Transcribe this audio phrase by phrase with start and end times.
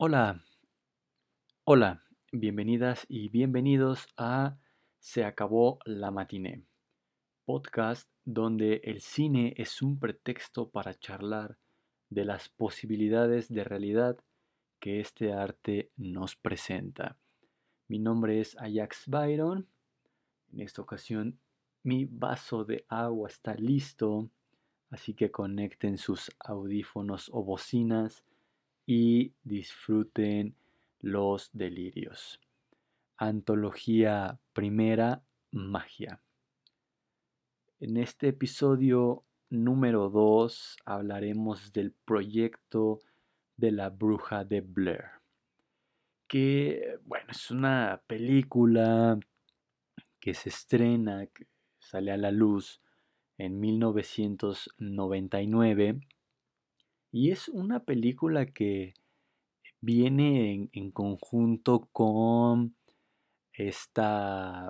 [0.00, 0.44] Hola,
[1.64, 4.56] hola, bienvenidas y bienvenidos a
[5.00, 6.62] Se acabó la matiné,
[7.44, 11.58] podcast donde el cine es un pretexto para charlar
[12.10, 14.16] de las posibilidades de realidad
[14.78, 17.18] que este arte nos presenta.
[17.88, 19.66] Mi nombre es Ajax Byron.
[20.52, 21.40] En esta ocasión
[21.82, 24.30] mi vaso de agua está listo,
[24.90, 28.22] así que conecten sus audífonos o bocinas
[28.90, 30.56] y disfruten
[31.00, 32.40] los delirios.
[33.18, 36.22] Antología primera, magia.
[37.80, 43.00] En este episodio número 2 hablaremos del proyecto
[43.58, 45.10] de la bruja de Blair,
[46.26, 49.20] que bueno, es una película
[50.18, 51.46] que se estrena, que
[51.78, 52.80] sale a la luz
[53.36, 56.00] en 1999
[57.10, 58.94] y es una película que
[59.80, 62.74] viene en, conjunto con
[63.52, 64.68] esta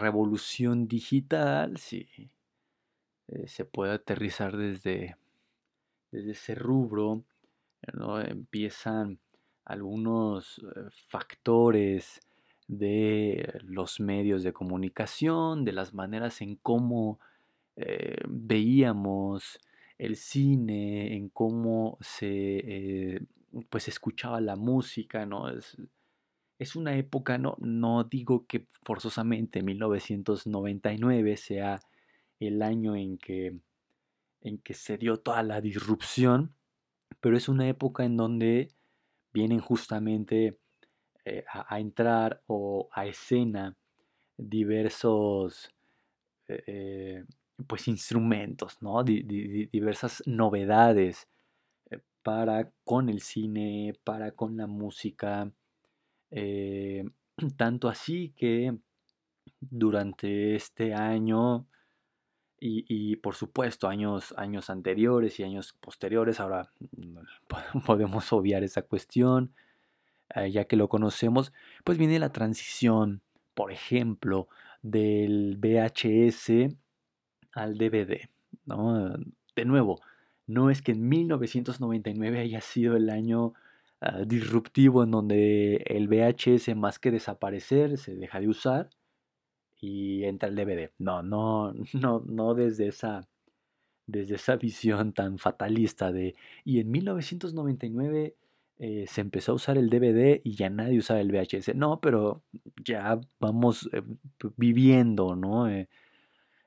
[0.00, 2.30] revolución digital, si
[3.28, 5.16] eh, se puede aterrizar desde,
[6.10, 7.24] desde ese rubro,
[8.28, 9.18] empiezan
[9.64, 12.20] algunos eh, factores
[12.68, 17.18] de los medios de comunicación, de las maneras en cómo
[17.76, 19.58] eh, veíamos
[20.02, 23.20] el cine, en cómo se eh,
[23.70, 25.48] pues escuchaba la música, ¿no?
[25.48, 25.76] Es,
[26.58, 31.80] es una época, no, no digo que forzosamente 1999 sea
[32.40, 33.56] el año en que,
[34.40, 36.52] en que se dio toda la disrupción,
[37.20, 38.74] pero es una época en donde
[39.32, 40.58] vienen justamente
[41.24, 43.76] eh, a, entrar o a escena
[44.36, 45.72] diversos
[46.48, 47.24] eh,
[47.66, 49.02] pues instrumentos, ¿no?
[49.04, 51.28] diversas novedades
[51.90, 55.50] eh, para con el cine, para con la música.
[56.30, 57.04] Eh,
[57.56, 58.76] tanto así que
[59.60, 61.66] durante este año
[62.64, 66.70] y, por supuesto años, años anteriores y años posteriores, ahora
[67.86, 69.52] podemos obviar esa cuestión,
[70.36, 71.52] eh, ya que lo conocemos,
[71.82, 73.20] pues viene la transición,
[73.54, 74.46] por ejemplo,
[74.80, 76.76] del VHS
[77.52, 78.28] al DVD.
[78.66, 79.14] ¿no?
[79.56, 80.00] De nuevo,
[80.46, 83.54] no es que en 1999 haya sido el año
[84.00, 88.90] ah, disruptivo en donde el VHS más que desaparecer se deja de usar
[89.80, 90.90] y entra el DVD.
[90.98, 93.28] No, no, no, no desde esa,
[94.06, 96.34] desde esa visión tan fatalista de...
[96.64, 98.36] Y en 1999
[98.78, 101.74] eh, se empezó a usar el DVD y ya nadie usaba el VHS.
[101.74, 102.42] No, pero
[102.84, 104.02] ya vamos eh,
[104.56, 105.68] viviendo, ¿no?
[105.68, 105.88] Eh,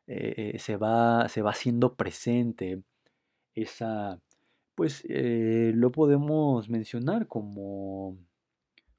[0.08, 2.84] eh, se, va, se va haciendo presente
[3.56, 4.20] esa,
[4.76, 8.18] pues eh, lo podemos mencionar como,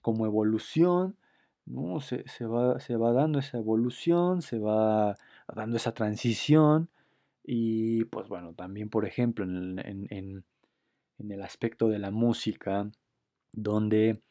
[0.01, 1.17] como evolución,
[1.67, 2.01] ¿no?
[2.01, 5.17] Se, va, se va dando esa evolución, se va
[5.55, 6.89] dando esa transición
[7.45, 9.79] y pues bueno, también por ejemplo en,
[10.11, 10.45] en,
[11.19, 12.91] en el aspecto de la música,
[13.53, 14.23] donde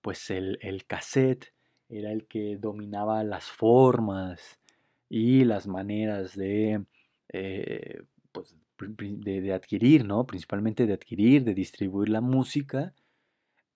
[0.00, 1.52] pues el, el cassette
[1.88, 4.58] era el que dominaba las formas,
[5.14, 6.86] y las maneras de,
[7.34, 8.02] eh,
[8.32, 10.26] pues, de, adquirir, ¿no?
[10.26, 12.94] Principalmente de adquirir, de distribuir la música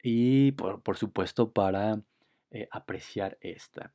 [0.03, 2.01] y por, supuesto para
[2.51, 3.93] eh, apreciar esta.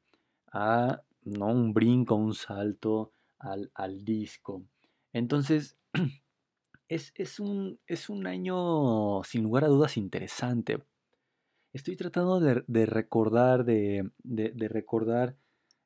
[0.53, 1.47] A, ¿no?
[1.47, 4.63] Un brinco, un salto al, disco.
[5.11, 5.79] Entonces,
[6.89, 10.83] es, un, es, un, año sin lugar a dudas interesante.
[11.73, 15.35] Estoy tratando de, recordar, de, de, recordar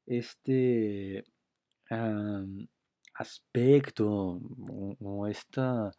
[0.06, 1.24] este,
[3.16, 4.40] aspecto
[5.00, 5.91] o, esta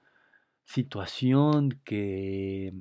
[0.64, 2.74] situación que,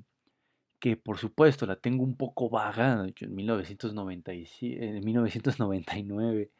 [0.80, 3.06] que por supuesto la tengo un poco vaga.
[3.20, 6.52] en, 1999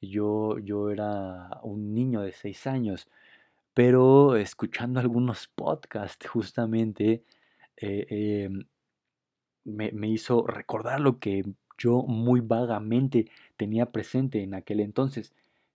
[0.00, 3.08] yo, yo era un niño de 6 años,
[3.74, 7.24] pero escuchando algunos podcasts justamente
[7.76, 8.66] eh, em,
[9.64, 11.44] me, me hizo recordar lo que
[11.78, 15.34] yo muy vagamente tenía presente en aquel entonces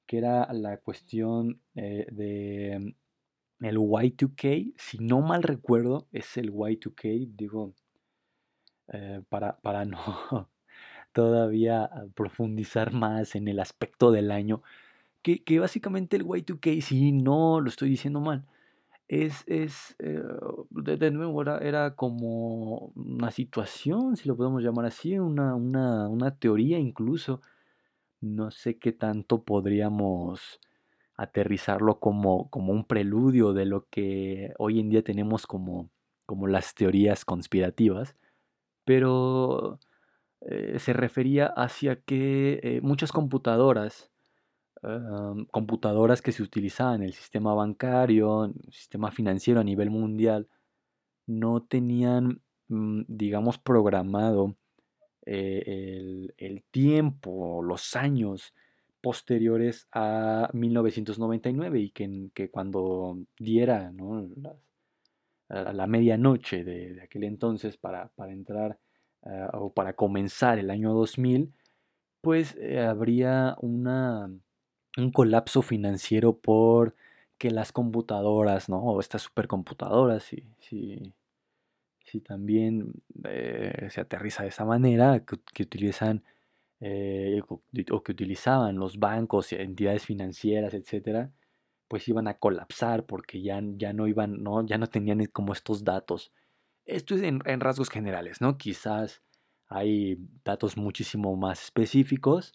[0.10, 2.96] que era la cuestión eh, de
[3.60, 7.76] el Y2K, si no mal recuerdo, es el Y2K, digo,
[8.88, 10.00] eh, para, para no
[11.14, 14.64] todavía profundizar más en el aspecto del año,
[15.22, 18.48] que, básicamente el Y2K, si no lo estoy diciendo mal,
[19.08, 20.24] es, es eh,
[20.72, 26.80] de, nuevo, era, como una situación, si lo podemos llamar así, una, una, una teoría
[26.80, 27.42] incluso,
[28.22, 30.60] no sé qué tanto podríamos
[31.16, 35.90] aterrizarlo como, como un preludio de lo que hoy en día tenemos como,
[36.26, 38.16] como las teorías conspirativas,
[38.86, 39.80] pero
[40.42, 44.10] eh, se refería hacia que eh, muchas computadoras,
[45.52, 50.48] computadoras que se utilizaban en el sistema bancario, en el sistema financiero a nivel mundial,
[51.28, 54.56] no tenían, mm, digamos, programado
[55.30, 58.54] el, el, tiempo, los años
[59.02, 64.28] posteriores a 1999 y que, que cuando diera ¿no?
[65.50, 68.80] a la medianoche de, aquel entonces para, para entrar
[69.24, 71.54] ah, o para comenzar el año 2000,
[72.22, 74.32] pues eh, habría una,
[74.98, 76.96] un colapso financiero por
[77.38, 78.80] que las computadoras, ¿no?
[78.84, 81.14] O estas supercomputadoras, si, si,
[82.10, 82.94] si también
[83.26, 86.24] eh, se aterriza de esa manera, que, utilizan
[86.82, 91.32] eh, o que utilizaban los bancos, entidades financieras, etcétera,
[91.88, 94.66] pues iban a colapsar porque ya, ya no iban, ¿no?
[94.66, 96.32] Ya no tenían como estos datos.
[96.86, 98.58] Esto es en, rasgos generales, ¿no?
[98.58, 99.24] Quizás
[99.68, 102.54] hay datos muchísimo más específicos,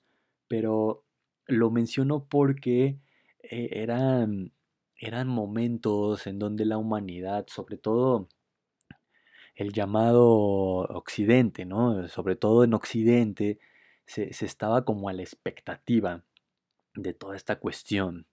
[0.49, 1.05] pero
[1.47, 2.99] lo menciono porque
[3.43, 4.53] eh, eran,
[4.97, 8.29] eran momentos en donde la humanidad, sobre todo
[9.55, 10.25] el llamado
[10.89, 12.09] Occidente, ¿no?
[12.09, 13.59] Sobre todo en Occidente,
[14.07, 16.25] se, se estaba como a la expectativa
[16.95, 18.27] de toda esta cuestión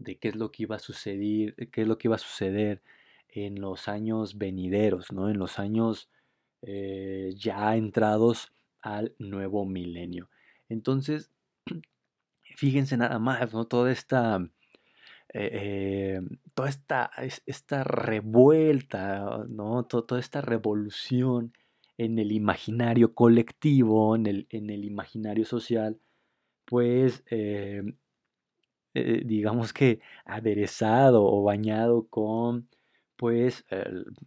[0.00, 2.82] de qué es lo que iba a suceder, qué es lo que iba a suceder
[3.28, 5.28] en los años venideros, ¿no?
[5.28, 6.08] En los años
[6.62, 10.30] eh, ya entrados al nuevo milenio.
[10.68, 11.30] Entonces,
[12.56, 13.66] fíjense nada más, ¿no?
[13.66, 14.48] Toda esta,
[15.32, 16.20] eh, eh,
[16.54, 17.10] toda esta,
[17.46, 19.84] esta revuelta, ¿no?
[19.84, 21.52] toda esta revolución
[21.98, 26.00] en el imaginario colectivo, en el, en el imaginario social,
[26.64, 27.82] pues eh,
[28.92, 32.68] digamos que aderezado o bañado con
[33.16, 33.64] pues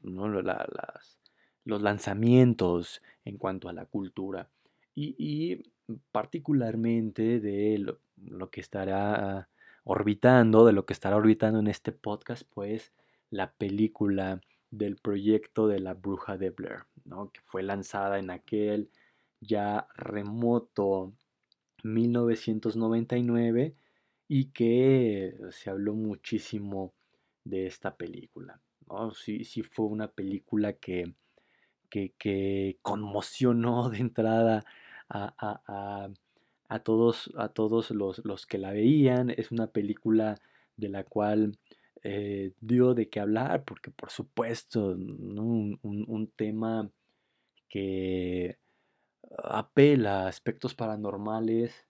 [0.04, 4.50] los lanzamientos en cuanto a la cultura
[4.96, 5.64] y,
[6.12, 7.78] particularmente de
[8.18, 9.50] lo, que estará
[9.84, 12.94] orbitando, de lo que estará orbitando en este podcast, pues
[13.30, 14.42] la película
[14.72, 17.32] del proyecto de la bruja de Blair, ¿no?
[17.32, 18.90] que fue lanzada en aquel
[19.40, 21.14] ya remoto
[21.84, 23.76] 1999
[24.28, 26.94] y que se habló muchísimo
[27.44, 28.62] de esta película.
[28.88, 29.12] ¿no?
[29.12, 31.14] Sí, sí fue una película que,
[31.90, 34.66] que, conmocionó de entrada
[35.10, 36.10] a,
[36.80, 39.30] todos, a todos los, que la veían.
[39.30, 40.40] Es una película
[40.78, 41.58] de la cual
[42.04, 46.90] eh, dio de qué hablar, porque por supuesto, un, un tema
[47.70, 48.58] que
[49.44, 51.86] apela a aspectos paranormales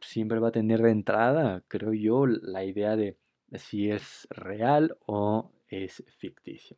[0.00, 3.18] siempre va a tener de entrada, creo yo, la idea de
[3.54, 6.76] si es real o es ficticio.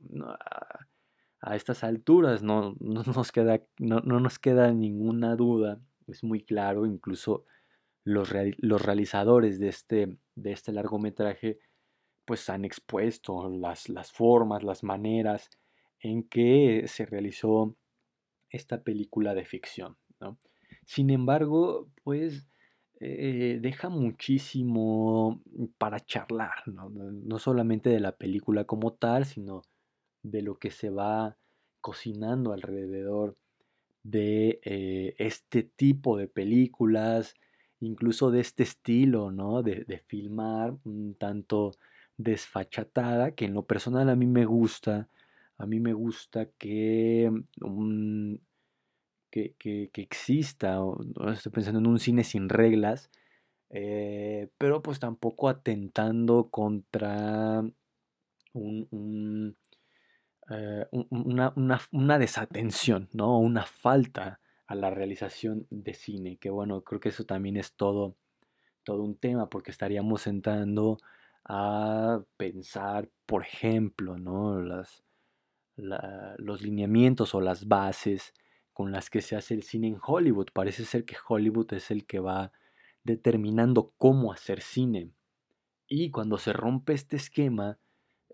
[1.40, 7.44] a, estas alturas no, nos queda, no, nos queda ninguna duda, es muy claro, incluso
[8.04, 11.58] los, los realizadores de este, de este largometraje
[12.24, 15.50] pues han expuesto las, las formas, las maneras
[16.00, 17.76] en que se realizó
[18.50, 19.96] esta película de ficción.
[20.84, 22.48] Sin embargo, pues
[23.00, 25.42] eh, deja muchísimo
[25.78, 27.38] para charlar, ¿no?
[27.38, 29.62] solamente de la película como tal, sino
[30.22, 31.36] de lo que se va
[31.80, 33.36] cocinando alrededor
[34.10, 37.34] de eh, este tipo de películas,
[37.80, 39.62] incluso de este estilo, ¿no?
[39.62, 41.72] De, de, filmar un tanto
[42.16, 45.08] desfachatada, que en lo personal a mí me gusta.
[45.58, 47.30] A mí me gusta que
[47.62, 48.40] un,
[49.58, 50.78] que, exista,
[51.32, 53.10] estoy pensando en un cine sin reglas,
[53.70, 57.64] eh, pero pues tampoco atentando contra
[58.52, 59.56] un,
[60.50, 63.38] eh, una, desatención, ¿no?
[63.38, 68.16] Una falta a la realización de cine, que bueno, creo que eso también es todo,
[68.84, 70.98] todo un tema, porque estaríamos entrando
[71.44, 74.60] a pensar, por ejemplo, ¿no?
[74.60, 75.04] Las,
[75.76, 78.32] los lineamientos o las bases
[78.72, 80.48] con las que se hace el cine en Hollywood.
[80.52, 82.52] Parece ser que Hollywood es el que va
[83.04, 85.12] determinando cómo hacer cine.
[85.88, 87.78] Y cuando se rompe este esquema,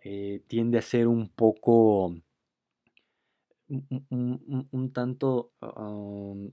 [0.05, 2.17] eh, tiende a ser un poco,
[3.69, 6.51] un, tanto um,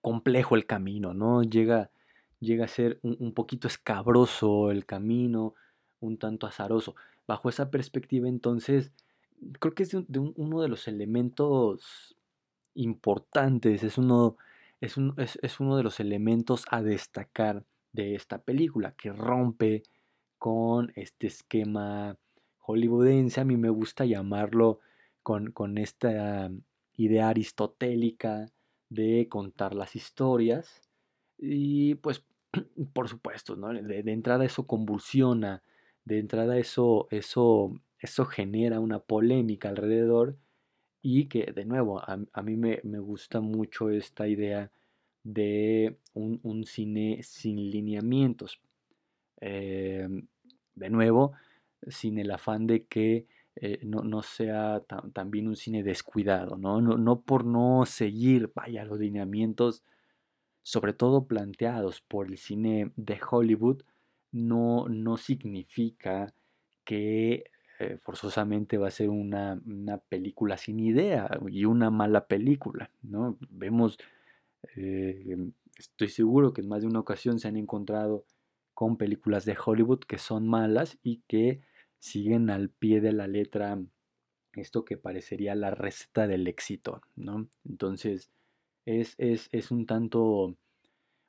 [0.00, 1.42] complejo el camino, ¿no?
[1.42, 1.90] Llega,
[2.38, 5.54] llega a ser un, poquito escabroso el camino,
[6.00, 6.94] un tanto azaroso.
[7.26, 8.92] Bajo esa perspectiva, entonces,
[9.58, 12.16] creo que es uno de los elementos
[12.74, 14.36] importantes, es uno,
[14.80, 14.96] es,
[15.42, 19.82] es, uno de los elementos a destacar de esta película, que rompe
[20.38, 22.16] con este esquema
[22.68, 24.80] a mí me gusta llamarlo
[25.22, 26.50] con, con esta
[26.96, 28.52] idea aristotélica
[28.90, 30.88] de contar las historias.
[31.38, 32.24] Y pues,
[32.92, 33.72] por supuesto, ¿no?
[33.72, 35.62] de, entrada eso convulsiona,
[36.04, 40.36] de entrada eso, eso, eso genera una polémica alrededor
[41.00, 44.70] y que, de nuevo, a, mí me, gusta mucho esta idea
[45.22, 48.60] de un, cine sin lineamientos.
[49.40, 50.26] Em,
[50.74, 51.32] de nuevo,
[51.88, 53.26] sin el afán de que
[53.56, 56.80] eh, no, sea también un cine descuidado, ¿no?
[56.80, 57.20] ¿no?
[57.20, 59.82] por no seguir, vaya, los lineamientos,
[60.62, 63.82] sobre todo planteados por el cine de Hollywood,
[64.30, 66.32] no, no significa
[66.84, 69.60] que eh, forzosamente va a ser una,
[70.08, 73.36] película sin idea y una mala película, ¿no?
[73.50, 73.98] Vemos,
[74.76, 75.36] eh,
[75.76, 78.24] estoy seguro que en más de una ocasión se han encontrado
[78.74, 81.60] con películas de Hollywood que son malas y que
[81.98, 83.78] siguen al pie de la letra
[84.54, 87.48] esto que parecería la receta del éxito, ¿no?
[87.64, 88.30] Entonces,
[88.86, 90.56] es, es, un tanto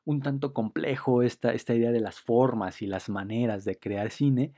[0.05, 4.53] un tanto complejo esta, esta idea de las formas y las maneras de crear cine,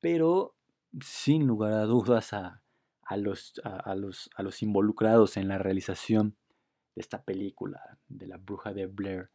[0.00, 0.54] pero
[1.00, 2.62] sin lugar a dudas a,
[3.16, 6.34] los, a, los, a los involucrados en la realización
[6.94, 9.30] de esta película, de la bruja de Blair,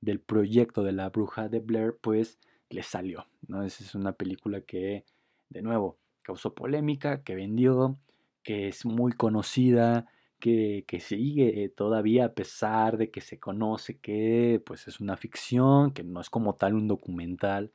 [0.00, 2.38] del proyecto de la bruja de Blair, pues
[2.70, 3.26] les salió.
[3.46, 3.64] ¿no?
[3.64, 5.04] Esa es una película que
[5.50, 7.98] de nuevo, causó polémica, que vendió,
[8.42, 10.06] que es muy conocida,
[10.40, 16.02] que, sigue todavía a pesar de que se conoce que pues es una ficción, que
[16.02, 17.72] no es como tal un documental,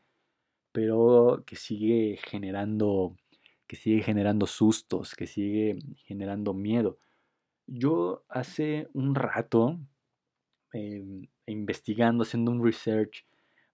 [0.72, 3.16] pero que sigue generando,
[3.68, 6.98] que sigue generando sustos, que sigue generando miedo.
[7.68, 9.80] Yo hace un rato,
[10.74, 13.26] em, investigando, haciendo un research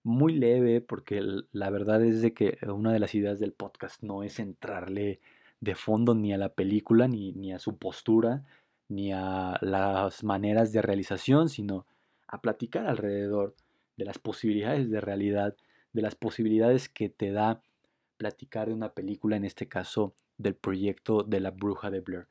[0.04, 4.22] muy leve, porque la verdad es de que una de las ideas del podcast no
[4.22, 5.20] es entrarle
[5.60, 8.44] de fondo ni a la película, ni, ni a su postura,
[8.88, 11.86] ni a las maneras de realización, sino
[12.26, 13.54] a platicar alrededor
[13.96, 15.56] de las posibilidades de realidad,
[15.92, 17.62] de las posibilidades que te da
[18.16, 22.26] platicar de una película, en este caso del proyecto de la bruja de Blair.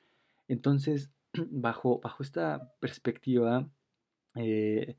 [0.48, 3.70] Entonces, bajo, bajo esta perspectiva,
[4.36, 4.96] eh,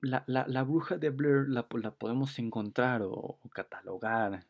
[0.00, 4.44] la, bruja de Blair la, podemos encontrar o, catalogar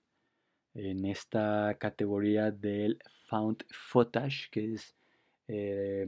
[0.75, 4.95] en esta categoría del found footage, que es
[5.49, 6.07] eh,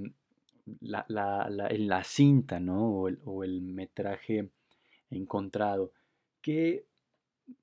[0.80, 3.08] la, la, cinta, ¿no?
[3.24, 4.50] O el, metraje
[5.10, 5.92] encontrado,
[6.42, 6.84] que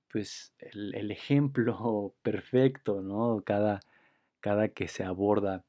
[0.09, 3.41] pues el, ejemplo perfecto, ¿no?
[3.45, 3.81] Cada,
[4.39, 5.63] cada que se aborda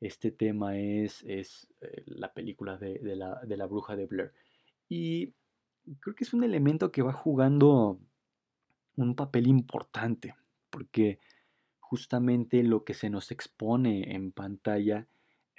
[0.00, 4.32] este tema es, es eh, la película de, la, de la bruja de Blair.
[4.88, 5.32] Y
[6.00, 7.98] creo que es un elemento que va jugando
[8.96, 10.34] un papel importante,
[10.70, 11.20] porque
[11.78, 15.06] justamente lo que se nos expone en pantalla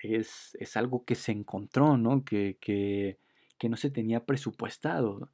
[0.02, 2.24] es, es algo que se encontró, ¿no?
[2.24, 3.18] Que, que,
[3.58, 5.30] que, no se tenía presupuestado.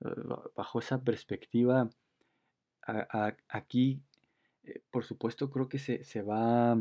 [0.00, 0.08] Eh,
[0.56, 1.90] bajo esa perspectiva,
[3.48, 4.00] aquí,
[4.64, 6.80] eh, por supuesto, creo que se, se va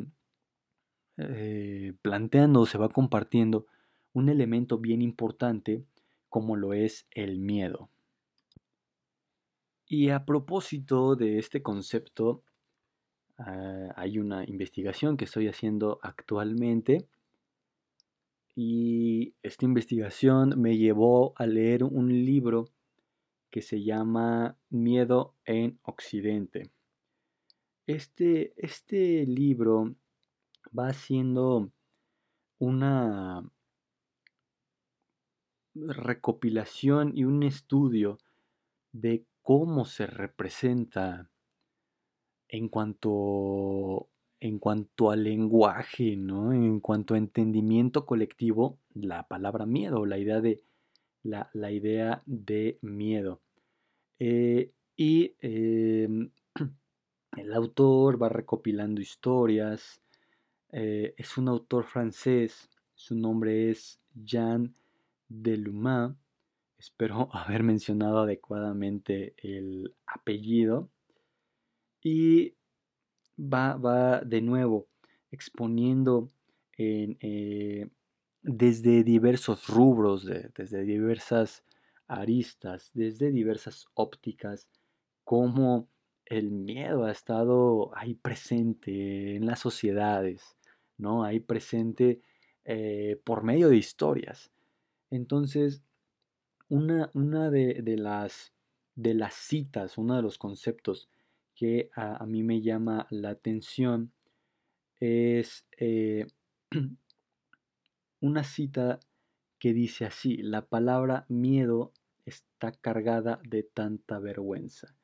[1.18, 3.66] eh, planteando, se va compartiendo
[4.14, 5.84] un elemento bien importante
[6.30, 7.90] como lo es el miedo.
[9.88, 12.44] Y a propósito de este concepto,
[13.38, 17.08] ah, hay una investigación que estoy haciendo actualmente
[18.60, 22.66] y esta investigación me llevó a leer un libro
[23.52, 26.72] que se llama Miedo en Occidente.
[27.86, 29.96] Este, este libro
[30.78, 31.72] va haciendo
[32.60, 33.50] una
[35.88, 38.18] recopilación y un estudio
[38.92, 41.30] de cómo se representa
[42.50, 46.54] en cuanto, en cuanto al lenguaje, ¿no?
[46.54, 50.64] en cuanto a entendimiento colectivo, la palabra miedo, la idea de,
[51.24, 53.42] la, idea de miedo.
[54.20, 56.32] Eh, y em,
[57.38, 60.02] el autor va recopilando historias.
[60.72, 62.70] Eh, es un autor francés.
[62.96, 64.74] Su nombre es Jean
[65.30, 66.18] de Luma,
[66.78, 70.90] espero haber mencionado adecuadamente el apellido,
[72.02, 72.56] y
[73.38, 74.88] va, va de nuevo
[75.32, 76.30] exponiendo
[76.78, 77.90] eh,
[78.42, 81.64] desde diversos rubros, desde diversas
[82.08, 84.68] aristas, desde diversas ópticas,
[85.24, 85.90] cómo
[86.26, 90.58] el miedo ha estado ahí presente en las sociedades,
[90.98, 91.24] ¿no?
[91.24, 92.22] Ahí presente
[92.66, 94.52] eh, por medio de historias.
[95.10, 95.82] Entonces,
[96.70, 97.10] una,
[97.50, 98.54] de, las,
[98.96, 101.10] de las citas, uno de los conceptos
[101.56, 104.12] que a, mí me llama la atención
[105.00, 106.28] es eh,
[108.22, 109.00] una cita
[109.60, 111.94] que dice así, la palabra miedo
[112.26, 114.96] está cargada de tanta vergüenza.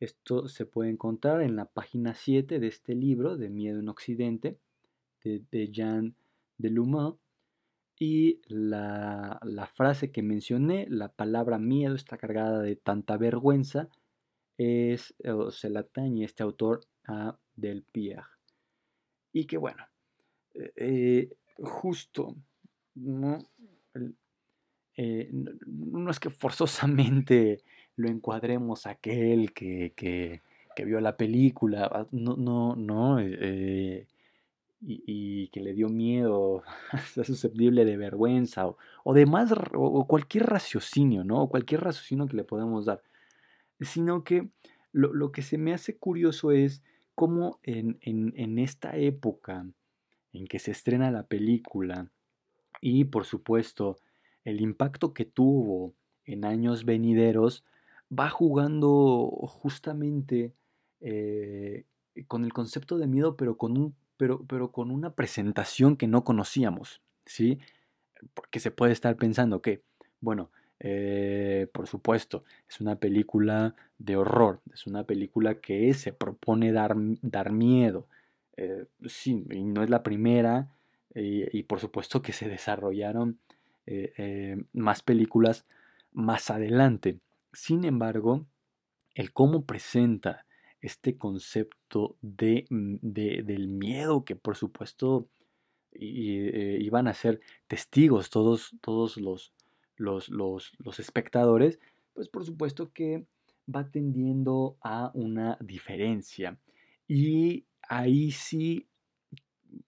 [0.00, 4.58] Esto se puede encontrar en la página 7 de este libro, de Miedo en Occidente,
[5.24, 6.14] de, Jean
[6.56, 7.18] Delumeau.
[7.98, 9.40] Y la,
[9.74, 13.88] frase que mencioné, la palabra miedo está cargada de tanta vergüenza,
[14.56, 18.28] es, o se la atañe este autor a Del Pierre.
[19.32, 19.84] Y que bueno,
[20.54, 22.36] eh, eh, justo,
[24.96, 26.10] eh, ¿no?
[26.10, 27.62] es que forzosamente
[27.96, 30.40] lo encuadremos aquel que, que,
[30.84, 33.18] vio la película, no, no, no,
[34.80, 41.24] y, que le dio miedo, está susceptible de vergüenza o, o demás, o, cualquier raciocinio,
[41.24, 41.42] ¿no?
[41.42, 43.02] O cualquier raciocinio que le podemos dar.
[43.80, 44.50] Sino que
[44.92, 46.82] lo, que se me hace curioso es
[47.14, 49.66] cómo en, en, esta época
[50.32, 52.10] en que se estrena la película
[52.80, 53.98] y por supuesto
[54.44, 55.94] el impacto que tuvo
[56.24, 57.64] en años venideros
[58.16, 60.54] va jugando justamente
[61.00, 61.84] eh,
[62.26, 66.24] con el concepto de miedo, pero con un pero, pero con una presentación que no
[66.24, 67.58] conocíamos, ¿sí?
[68.34, 69.82] Porque se puede estar pensando que,
[70.20, 76.72] bueno, eh, por supuesto, es una película de horror, es una película que se propone
[76.72, 78.06] dar, dar miedo.
[78.56, 80.68] Eh, sí, y no es la primera,
[81.14, 83.38] y, por supuesto que se desarrollaron
[83.86, 85.64] eh, más películas
[86.12, 87.18] más adelante.
[87.52, 88.46] Sin embargo,
[89.14, 90.44] el cómo presenta
[90.80, 95.28] este concepto de, mm, del miedo que por supuesto
[95.92, 99.52] eh, iban a ser testigos todos, todos los,
[99.96, 101.80] los, los, espectadores,
[102.14, 103.26] pues por supuesto que
[103.74, 106.58] va tendiendo a una diferencia.
[107.08, 108.86] Y ahí sí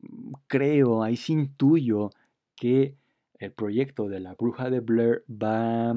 [0.01, 2.11] mm, creo, ahí sí intuyo
[2.57, 2.97] que
[3.39, 5.95] el proyecto de la bruja de Blair va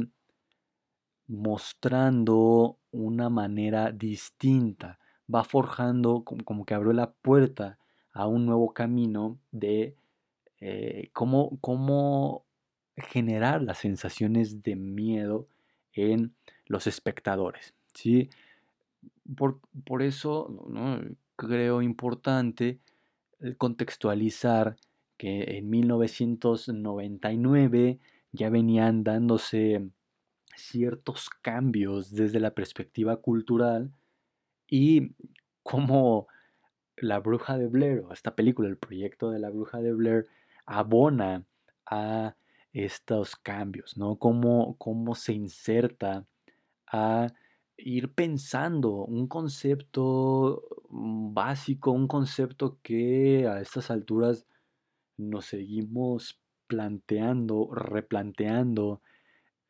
[1.33, 4.99] mostrando una manera distinta,
[5.33, 7.79] va forjando como, que abrió la puerta
[8.11, 9.95] a un nuevo camino de
[10.59, 12.45] eh, cómo, cómo
[12.95, 15.47] generar las sensaciones de miedo
[15.93, 16.35] en
[16.67, 17.73] los espectadores.
[17.95, 18.29] ¿sí?
[19.35, 19.59] Por,
[20.03, 20.55] eso
[21.35, 22.77] creo importante
[23.57, 24.75] contextualizar
[25.17, 27.97] que en 1999
[28.31, 29.89] ya venían dándose
[30.55, 33.91] ciertos cambios desde la perspectiva cultural
[34.67, 35.15] y
[35.63, 36.27] cómo
[36.97, 40.25] la bruja de Blair, o esta película, el proyecto de la bruja de Blair,
[40.65, 41.45] abona
[41.85, 42.35] a
[42.71, 44.15] estos cambios, ¿no?
[44.17, 46.25] Cómo, cómo se inserta
[46.87, 47.27] a
[47.77, 54.45] ir pensando un concepto básico, un concepto que a estas alturas
[55.17, 59.01] nos seguimos planteando, replanteando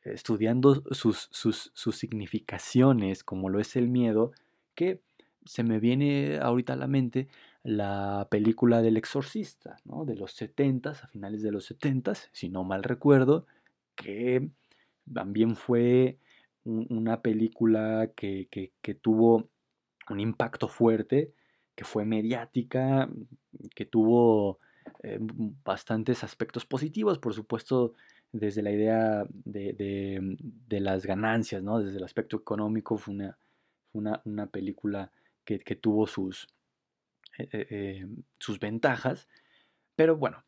[0.04, 4.32] estudiando sus, sus, significaciones, como lo es el miedo,
[4.74, 5.00] que
[5.44, 7.28] se me viene ahorita a la mente
[7.62, 10.04] la película del exorcista, ¿no?
[10.04, 13.46] de los 70 a finales de los 70 si no mal recuerdo,
[13.94, 14.48] que
[15.12, 16.18] también fue
[16.64, 19.48] una película que, que, tuvo
[20.08, 21.32] un impacto fuerte,
[21.74, 23.08] que fue mediática,
[23.74, 24.60] que tuvo
[25.02, 27.94] eh, bastantes aspectos positivos, por supuesto,
[28.34, 30.36] desde la idea de,
[30.70, 31.78] las ganancias, ¿no?
[31.78, 33.38] Desde el aspecto económico fue una,
[34.24, 35.12] una, película
[35.44, 36.48] que, tuvo sus,
[37.38, 38.06] eh, eh, eh,
[38.40, 39.28] sus ventajas.
[39.94, 40.44] Pero bueno,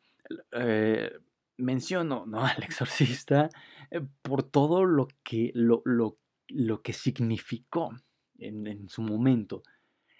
[1.55, 2.41] menciono ¿no?
[2.45, 3.49] al exorcista
[4.21, 7.95] por todo lo que, lo, lo, que significó
[8.37, 9.63] en, en su momento.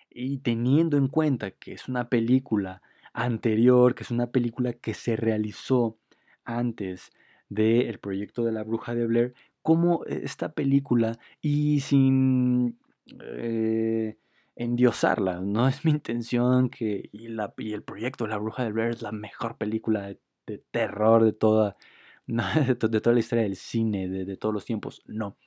[0.09, 5.17] Y teniendo en cuenta que es una película anterior, que es una película que se
[5.17, 5.97] realizó
[6.45, 7.11] antes
[7.49, 12.77] del proyecto de la bruja de Blair, como esta película, y sin
[13.21, 14.17] eh,
[14.55, 18.71] endiosarla, no es mi intención que, y, la, y, el proyecto de la bruja de
[18.71, 20.07] Blair es la mejor película
[20.45, 21.77] de, terror de toda,
[22.27, 25.37] de, toda la historia del cine, de, todos los tiempos, no,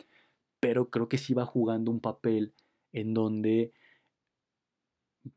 [0.60, 2.54] pero creo que sí va jugando un papel
[2.92, 3.72] en donde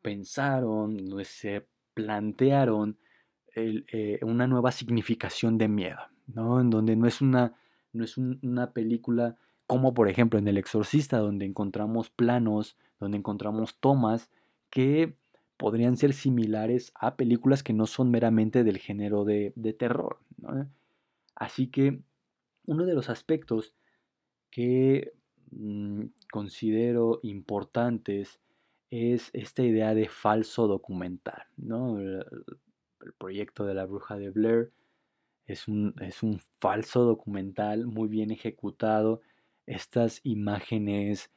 [0.01, 2.97] pensaron, se plantearon
[3.55, 6.12] eh, una nueva significación de miedo.
[6.27, 6.59] ¿No?
[6.59, 7.53] En donde no es una,
[7.91, 13.77] no es una película como por ejemplo en El Exorcista, donde encontramos planos, donde encontramos
[13.79, 14.29] tomas
[14.69, 15.15] que
[15.57, 20.19] podrían ser similares a películas que no son meramente del género de, terror.
[21.35, 22.01] Así que
[22.65, 23.73] uno de los aspectos
[24.49, 25.13] que
[25.51, 28.39] mm, considero importantes
[28.89, 31.43] es esta idea de falso documental.
[31.57, 31.99] ¿no?
[31.99, 34.71] el proyecto de la bruja de Blair
[35.47, 39.21] es un, es un falso documental muy bien ejecutado.
[39.65, 41.31] Estas imágenes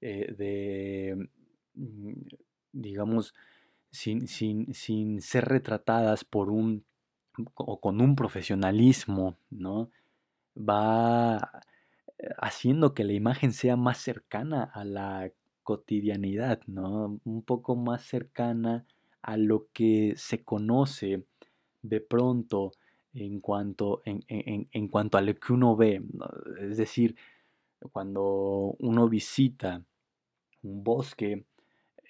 [0.00, 1.28] eh, de,
[1.74, 2.12] mm,
[2.72, 3.34] digamos,
[3.90, 6.84] sin, sin, sin, ser retratadas por un
[7.54, 9.90] o con un profesionalismo, ¿no?
[10.56, 11.62] Va
[12.38, 15.30] haciendo que la imagen sea más cercana a la
[15.62, 17.20] cotidianidad, ¿no?
[17.24, 18.86] Un poco más cercana
[19.22, 21.24] a lo que se conoce
[21.82, 22.72] de pronto
[23.14, 26.02] en cuanto, en, en, cuanto a lo que uno ve.
[26.60, 27.16] Es decir,
[27.92, 29.84] cuando uno visita
[30.62, 31.44] un bosque,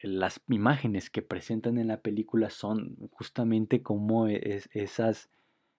[0.02, 5.28] las imágenes que presentan en la película son justamente como es, esas,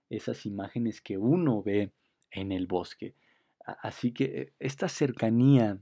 [0.09, 1.91] esas imágenes que uno ve
[2.31, 3.13] en el bosque.
[3.65, 5.79] Así que esta cercanía,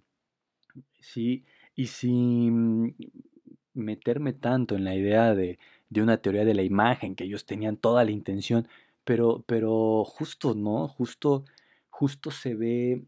[1.00, 1.46] ¿sí?
[1.76, 2.96] Y sin
[3.74, 7.78] meterme tanto en la idea de, de una teoría de la imagen, que ellos tenían
[7.78, 8.68] toda la intención,
[9.08, 10.90] pero, pero justo, ¿no?
[10.90, 11.46] Justo,
[11.90, 13.06] justo se ve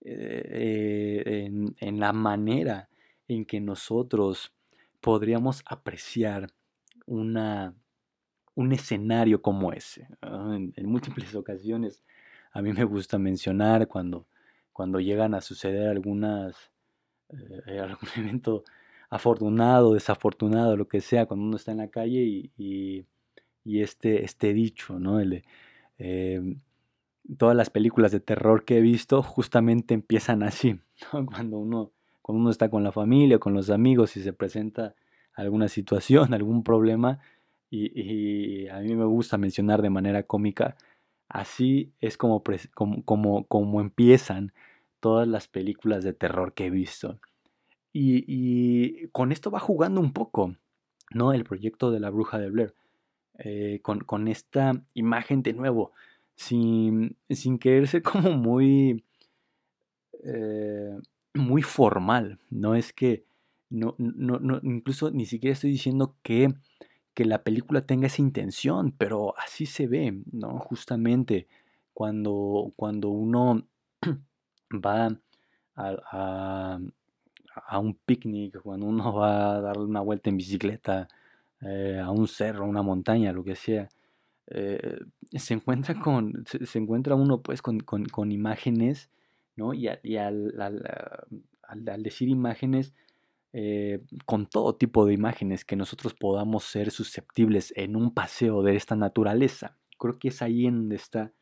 [0.00, 2.88] eh, en, en, la manera
[3.28, 4.52] en que nosotros
[5.00, 6.48] podríamos apreciar
[7.06, 7.76] una,
[8.56, 10.08] un escenario como ese.
[10.20, 12.02] En, múltiples ocasiones
[12.50, 14.26] a mí me gusta mencionar cuando,
[14.72, 16.72] cuando llegan a suceder algunas,
[17.68, 18.64] eh, algún evento
[19.10, 23.06] afortunado, desafortunado, lo que sea, cuando uno está en la calle y,
[23.82, 25.20] este, este dicho, ¿no?
[25.98, 26.60] Em,
[27.38, 30.80] todas las películas de terror que he visto justamente empiezan así,
[31.26, 34.94] cuando, uno, cuando uno está con la familia, con los amigos y se presenta
[35.34, 37.20] alguna situación, algún problema,
[37.68, 40.76] y, a mí me gusta mencionar de manera cómica,
[41.28, 42.42] así es como,
[42.74, 44.52] como, como, como empiezan
[45.00, 47.18] todas las películas de terror que he visto.
[47.92, 50.54] Y, con esto va jugando un poco,
[51.12, 51.32] ¿no?
[51.32, 52.74] El proyecto de la bruja de Blair.
[53.38, 55.92] Eh, con, esta imagen de nuevo,
[56.34, 59.04] sin, sin querer ser como muy,
[60.24, 60.98] eh,
[61.34, 62.38] muy formal.
[62.50, 63.24] No es que,
[63.68, 66.54] no, no, no, incluso ni siquiera estoy diciendo que,
[67.14, 70.58] que la película tenga esa intención, pero así se ve, ¿no?
[70.58, 71.46] Justamente
[71.92, 73.66] cuando, cuando uno
[74.72, 75.08] va
[75.74, 76.78] a,
[77.66, 81.08] a un picnic, cuando uno va a darle una vuelta en bicicleta
[81.68, 83.88] eh, a un cerro, a una montaña, lo que sea,
[84.48, 85.00] eh,
[85.32, 89.10] se encuentra con, se, encuentra uno pues con, con, imágenes,
[89.56, 89.74] ¿no?
[89.74, 92.94] Y, y al, al, decir imágenes,
[93.52, 98.76] eh, con todo tipo de imágenes que nosotros podamos ser susceptibles en un paseo de
[98.76, 99.76] esta naturaleza.
[99.98, 101.32] Creo que es ahí en donde está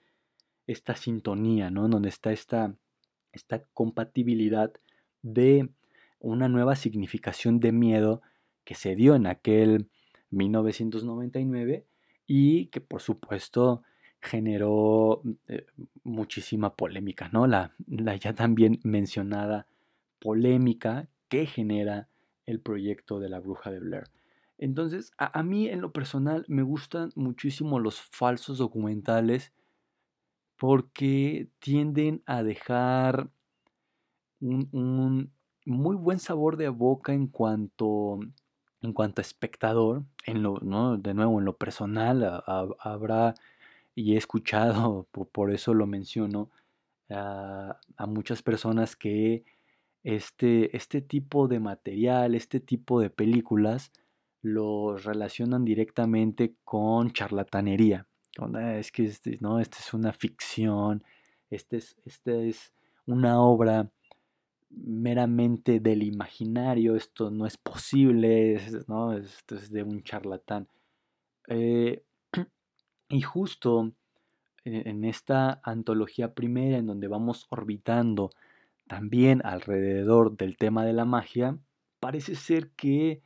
[0.67, 1.89] esta sintonía, ¿no?
[1.89, 2.75] Donde está esta,
[3.33, 4.73] esta compatibilidad
[5.23, 5.69] de
[6.21, 8.23] una nueva significación de miedo
[8.65, 9.91] que se dio en aquel
[10.35, 11.87] 1999
[12.27, 13.83] y que por supuesto
[14.21, 15.67] generó eh,
[16.03, 17.47] muchísima polémica, ¿no?
[17.47, 19.67] La, la, ya también mencionada
[20.19, 22.09] polémica que genera
[22.47, 24.05] el proyecto de la bruja de Blair.
[24.57, 29.53] Entonces, a, mí en lo personal me gustan muchísimo los falsos documentales
[30.57, 33.31] porque tienden a dejar
[34.41, 35.33] un,
[35.67, 38.21] muy buen sabor de boca en cuanto,
[38.85, 40.97] en cuanto a espectador, en lo, ¿no?
[40.97, 42.43] de nuevo, en lo personal,
[42.79, 43.35] habrá,
[43.95, 46.51] y he escuchado, por, eso lo menciono,
[47.11, 49.45] a, muchas personas que
[50.03, 53.93] este, este tipo de material, este tipo de películas,
[54.43, 58.07] lo relacionan directamente con charlatanería.
[58.39, 61.03] Ah, es que este, no, esta es una ficción,
[61.51, 62.73] este es, este es
[63.07, 63.91] una obra
[64.77, 70.69] meramente del imaginario, esto no es posible, esto es de un charlatán.
[71.49, 72.03] Eh,
[73.09, 73.93] y justo
[74.65, 78.31] en esta antología primera en donde vamos orbitando
[78.87, 81.59] también alrededor del tema de la magia,
[82.01, 83.23] parece ser que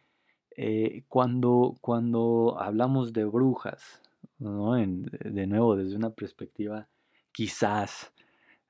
[0.57, 4.03] eh, cuando, cuando hablamos de brujas,
[4.39, 6.89] de nuevo desde una perspectiva
[7.33, 8.13] quizás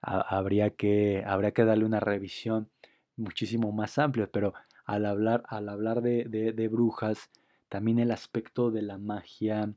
[0.01, 2.71] habría que, habría que darle una revisión
[3.17, 7.31] muchísimo más amplia, pero al hablar, al hablar de, brujas,
[7.69, 9.73] también el aspecto de la magia,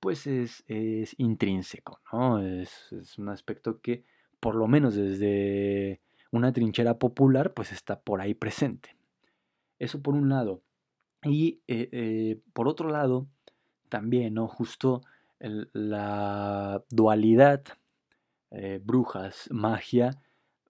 [0.00, 2.40] pues es, es intrínseco, ¿no?
[2.40, 4.04] Es, es, un aspecto que,
[4.40, 6.00] por lo menos desde
[6.30, 8.96] una trinchera popular, pues está por ahí presente.
[9.78, 10.62] Eso por un lado.
[11.22, 13.26] Y eh, eh, por otro lado,
[13.88, 14.48] también, ¿no?
[14.48, 15.02] Justo
[15.40, 17.62] la dualidad
[18.50, 20.22] eh, brujas, magia,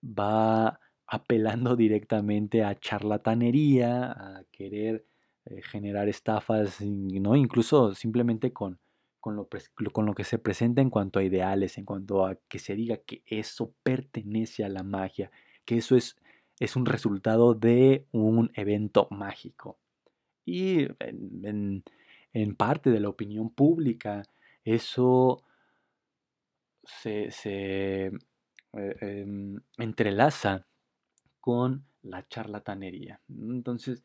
[0.02, 5.04] va apelando directamente a charlatanería, a querer
[5.46, 7.36] eh, generar estafas, ¿no?
[7.36, 8.78] Incluso simplemente con,
[9.20, 9.48] con lo,
[9.92, 12.98] con lo que se presenta en cuanto a ideales, en cuanto a que se diga
[12.98, 15.30] que eso pertenece a la magia,
[15.64, 16.16] que eso es,
[16.60, 19.78] es un resultado de un evento mágico.
[20.44, 21.82] Y en,
[22.32, 24.22] en parte de la opinión pública,
[24.64, 25.42] eso
[26.88, 28.10] se, eh,
[28.72, 30.66] em, entrelaza
[31.40, 33.20] con la charlatanería.
[33.28, 34.04] Entonces,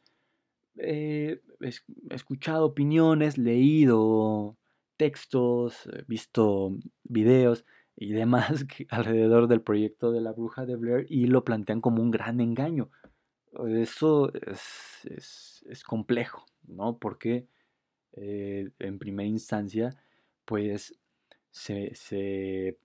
[0.78, 4.58] eh, he escuchado opiniones, leído
[4.98, 7.66] textos, visto videos
[7.96, 12.12] y demás alrededor del proyecto de la bruja de Blair y lo plantean como un
[12.12, 12.90] gran engaño.
[13.68, 16.98] Eso es, complejo, ¿no?
[16.98, 17.48] Porque
[18.14, 19.96] eh, en primera instancia,
[20.46, 21.00] pues
[21.54, 22.78] se,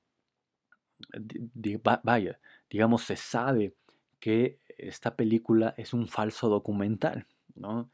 [2.02, 2.38] vaya,
[2.70, 3.74] digamos, se sabe
[4.20, 7.90] que esta película es un falso documental, ¿no?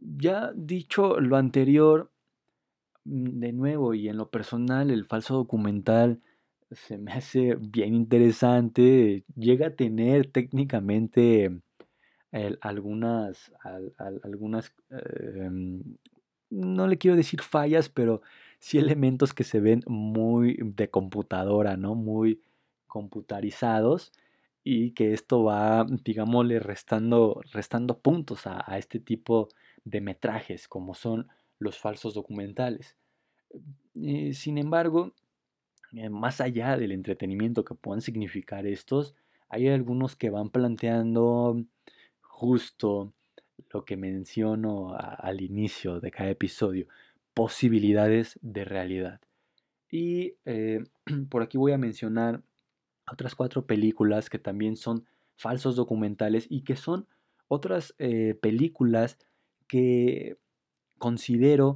[0.00, 2.10] Ya dicho lo anterior,
[3.04, 6.20] mm, de nuevo, y en lo personal, el falso documental
[6.70, 11.50] se me hace bien interesante, llega a tener técnicamente
[12.60, 13.52] algunas,
[14.22, 15.82] algunas em,
[16.50, 18.20] no le quiero decir fallas, pero
[18.58, 21.94] sí elementos que se ven muy de computadora, ¿no?
[21.94, 22.42] Muy
[22.86, 24.12] computarizados
[24.64, 29.48] y que esto va, digámosle, restando, restando puntos a, este tipo
[29.84, 32.96] de metrajes, como son los falsos documentales.
[33.94, 35.14] Eh, sin embargo,
[35.92, 39.14] eh, más allá del entretenimiento que puedan significar estos,
[39.48, 41.64] hay algunos que van planteando
[42.20, 43.14] justo
[43.70, 46.86] lo que menciono al inicio de cada episodio,
[47.38, 49.20] posibilidades de realidad.
[49.88, 50.82] Y eh,
[51.30, 52.42] por aquí voy a mencionar
[53.08, 57.06] otras cuatro películas que también son falsos documentales y que son
[57.46, 59.18] otras eh, películas
[59.68, 60.36] que
[60.98, 61.74] considero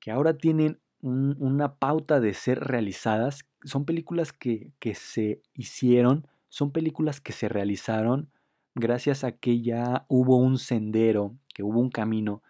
[0.00, 3.46] que ahora tienen una pauta de ser realizadas.
[3.64, 8.30] Son películas que, que se hicieron, son películas que se realizaron
[8.74, 12.42] gracias a que ya hubo un sendero, que hubo un camino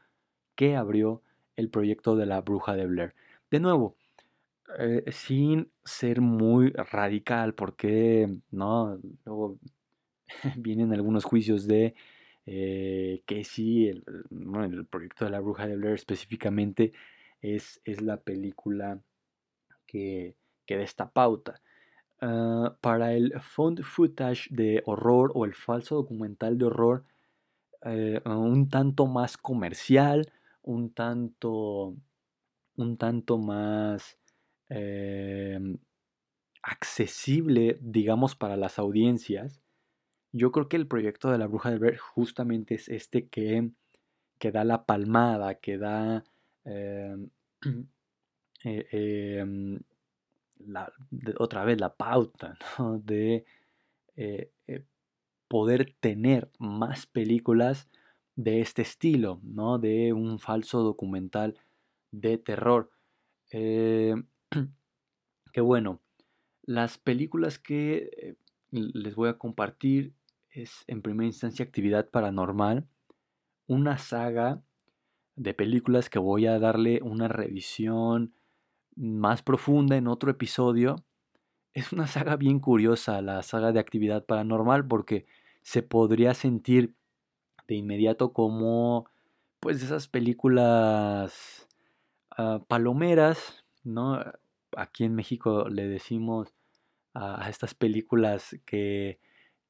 [0.55, 1.21] que abrió
[1.59, 3.15] el proyecto de la bruja de Blair.
[3.51, 3.97] De nuevo,
[4.79, 9.59] eh, sin ser muy radical, porque no, luego
[10.57, 11.95] vienen algunos juicios de
[12.47, 14.03] eh, que sí, el,
[14.89, 16.93] proyecto de la bruja de Blair específicamente
[17.43, 19.01] es, es la película
[19.87, 21.61] que, que da esta pauta.
[22.21, 27.05] Ah, para el found footage de horror o el falso documental de horror,
[27.85, 30.33] eh, un tanto más comercial,
[30.69, 31.97] un tanto,
[32.77, 34.19] un tanto más
[34.69, 35.79] em,
[36.63, 39.63] accesible, digamos, para las audiencias.
[40.33, 43.71] Yo creo que el proyecto de la bruja de Blair justamente es este que,
[44.39, 46.25] que da la palmada, que da
[46.65, 47.31] em,
[48.65, 49.81] eh, em,
[51.39, 52.59] otra vez la pauta
[53.05, 53.47] de
[54.17, 54.85] eh, eh,
[55.49, 57.89] poder tener más películas
[58.39, 59.81] de este estilo, ¿no?
[59.81, 61.59] de un falso documental
[62.13, 62.89] de terror.
[63.51, 64.15] Eh,
[65.53, 66.01] que bueno,
[66.63, 68.37] las películas que
[68.71, 70.15] les voy a compartir
[70.51, 72.87] es en primera instancia Actividad Paranormal,
[73.67, 74.63] una saga
[75.35, 78.35] de películas que voy a darle una revisión
[78.95, 81.05] más profunda en otro episodio.
[81.73, 85.27] Es una saga bien curiosa, la saga de actividad paranormal, porque
[85.63, 86.95] se podría sentir
[87.69, 89.09] de inmediato como
[89.61, 91.69] pues esas películas
[92.37, 94.21] ah, palomeras, ¿no?
[94.77, 96.55] Aquí en México le decimos
[97.15, 99.21] a, estas películas que,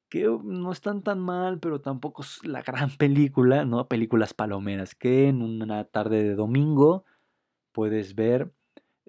[0.09, 3.87] que no están tan mal, pero tampoco es la gran película, ¿no?
[3.87, 7.05] Películas palomeras que en una tarde de domingo
[7.71, 8.51] puedes ver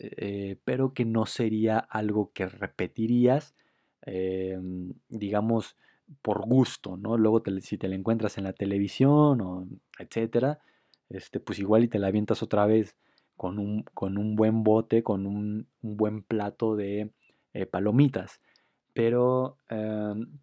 [0.03, 3.55] eh, pero que no sería algo que repetirías,
[4.03, 5.76] em, digamos,
[6.22, 7.16] por gusto, ¿no?
[7.16, 9.66] Luego si te la encuentras en la televisión o
[9.98, 10.60] etcétera,
[11.08, 12.96] este, pues igual y te la avientas otra vez
[13.36, 17.10] con un, con un buen bote, con un, buen plato de
[17.54, 18.40] eh, palomitas.
[18.92, 20.38] Pero em,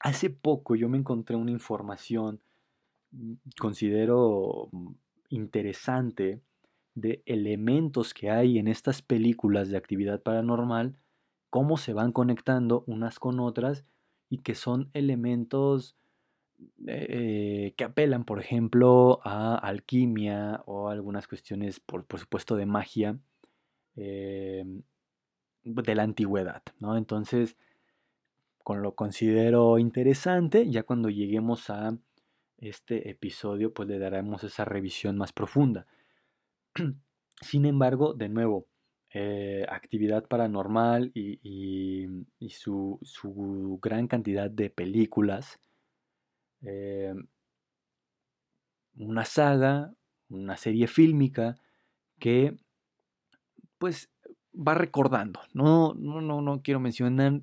[0.00, 2.40] hace poco yo me encontré una información,
[3.12, 4.92] mm, considero mm,
[5.30, 6.42] interesante,
[6.94, 10.96] de elementos que hay en estas películas de actividad paranormal,
[11.48, 13.84] cómo se van conectando unas con otras
[14.32, 15.94] y que son elementos
[16.86, 23.18] eh, que apelan, por ejemplo, a alquimia o algunas cuestiones, por, supuesto, de magia
[23.94, 24.64] eh,
[25.64, 26.96] de la antigüedad, ¿no?
[26.96, 27.58] Entonces,
[28.64, 31.98] con lo considero interesante, ya cuando lleguemos a
[32.56, 35.86] este episodio, pues le daremos esa revisión más profunda.
[37.42, 38.66] Sin embargo, de nuevo,
[39.14, 42.08] eh, actividad paranormal y,
[42.48, 45.60] su, gran cantidad de películas,
[46.62, 47.14] eh,
[48.96, 49.92] una saga,
[50.30, 51.56] una serie fílmica
[52.18, 52.56] que
[53.76, 54.08] pues
[54.54, 55.40] va recordando.
[55.52, 57.40] No, no, no, no quiero mencionar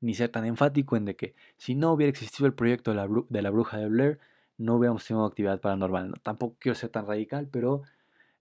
[0.00, 3.08] ni ser tan enfático en de que si no hubiera existido el proyecto de la,
[3.28, 4.18] de la bruja de Blair,
[4.56, 6.14] no hubiéramos tenido actividad paranormal.
[6.22, 7.82] tampoco quiero ser tan radical, pero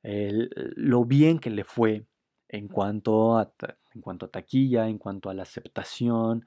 [0.01, 2.05] lo bien que le fue
[2.49, 3.51] en cuanto, a,
[3.93, 6.45] en cuanto a taquilla, en cuanto a la aceptación,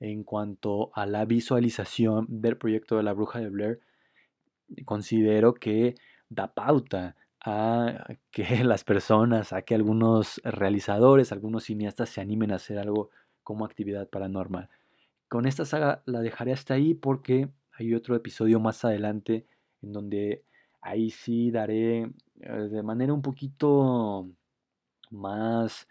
[0.00, 3.80] en cuanto a la visualización del proyecto de la bruja de Blair,
[4.84, 5.94] considero que
[6.28, 12.56] da pauta a que las personas, a que algunos realizadores, algunos cineastas se animen a
[12.56, 13.10] hacer algo
[13.42, 14.68] como actividad paranormal.
[15.28, 19.46] Con esta saga la dejaré hasta ahí porque hay otro episodio más adelante
[19.82, 20.42] en donde
[20.80, 24.28] ahí sí daré eh, de manera un poquito
[25.10, 25.88] más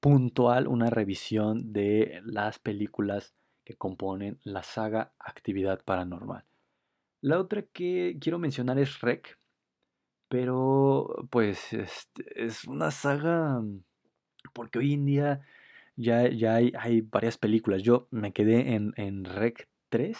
[0.00, 3.34] puntual una revisión de las películas
[3.64, 6.44] que componen la saga Actividad Paranormal.
[7.20, 9.38] La otra que quiero mencionar es Rec,
[10.28, 13.62] pero pues este, es una saga
[14.52, 15.40] porque hoy en día
[15.96, 17.82] ya, ya hay, varias películas.
[17.82, 20.16] Yo me quedé en, en Rec 3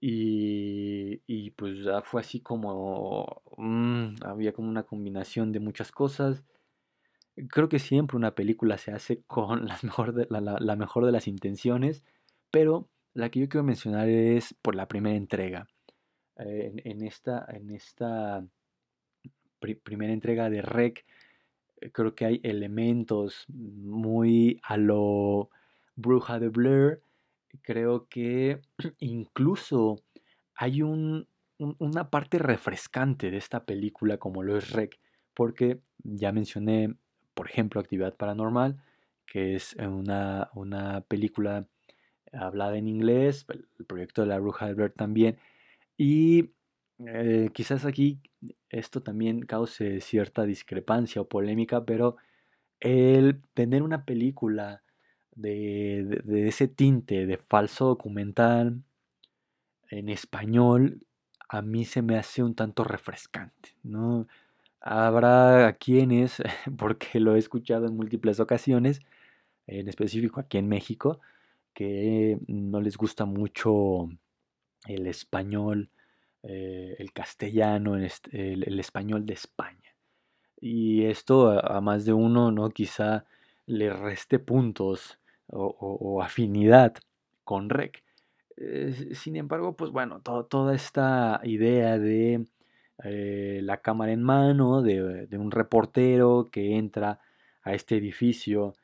[0.00, 6.44] y, y, pues ya fue así como mm, había como una combinación de muchas cosas.
[7.50, 11.28] Creo que siempre una película se hace con las mejor de, la, mejor de las
[11.28, 12.02] intenciones,
[12.50, 15.66] pero la que yo quiero mencionar es por la primera entrega.
[16.38, 18.46] Eh, en, esta, en esta
[19.82, 21.04] primera entrega de Rec,
[21.80, 25.50] eh, creo que hay elementos muy a lo
[25.96, 27.02] Bruja de Blair.
[27.62, 28.60] Creo que
[28.98, 30.02] incluso
[30.54, 31.26] hay un,
[31.58, 34.98] una parte refrescante de esta película como lo es Rec,
[35.34, 36.94] porque ya mencioné,
[37.38, 38.82] por ejemplo, Actividad Paranormal,
[39.24, 41.68] que es una, una película
[42.32, 43.46] hablada en inglés,
[43.78, 45.38] el proyecto de la Bruja de Blair también,
[45.96, 46.50] y
[47.06, 48.20] eh, quizás aquí
[48.70, 52.16] esto también cause cierta discrepancia o polémica, pero
[52.80, 54.82] el tener una película
[55.36, 58.82] de, ese tinte de falso documental
[59.90, 61.06] en español,
[61.48, 64.26] a mí se me hace un tanto refrescante, ¿no?
[64.80, 66.42] Habrá quienes,
[66.78, 69.00] porque lo he escuchado en múltiples ocasiones,
[69.66, 71.20] en específico aquí en México,
[71.74, 74.08] que no les gusta mucho
[74.86, 75.90] el español
[76.44, 79.96] eh, el castellano, el, español de España.
[80.60, 82.70] Y esto a, más de uno, ¿no?
[82.70, 83.24] Quizá
[83.66, 86.94] le reste puntos o, afinidad
[87.44, 88.04] con REC.
[88.56, 92.46] Eh, sin embargo, pues bueno, toda esta idea de
[93.04, 97.20] eh, la cámara en mano, de, un reportero que entra
[97.62, 98.74] a este edificio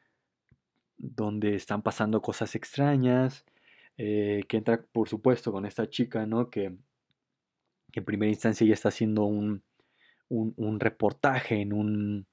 [0.96, 3.44] donde están pasando cosas extrañas,
[3.96, 6.50] que entra por supuesto con esta chica, ¿no?
[6.50, 6.76] Que
[8.00, 9.62] en primera instancia ya está haciendo un,
[10.80, 12.26] reportaje en un,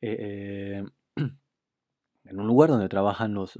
[0.00, 0.82] eh,
[1.16, 3.58] en un lugar donde trabajan los,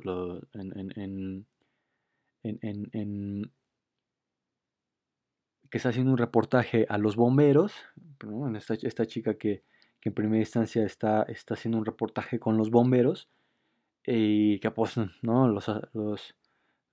[5.77, 7.75] que está haciendo un reportaje a los bomberos,
[8.83, 9.63] esta, chica que,
[10.01, 13.29] en primera instancia está, está haciendo un reportaje con los bomberos
[14.07, 15.49] y que apostan ¿no?
[15.49, 16.35] los, los,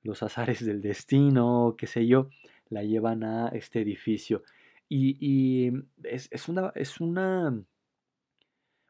[0.02, 2.30] los azares del destino, qué sé yo,
[2.68, 4.44] la llevan a este edificio.
[4.90, 5.72] Y,
[6.04, 7.58] es, una, es una,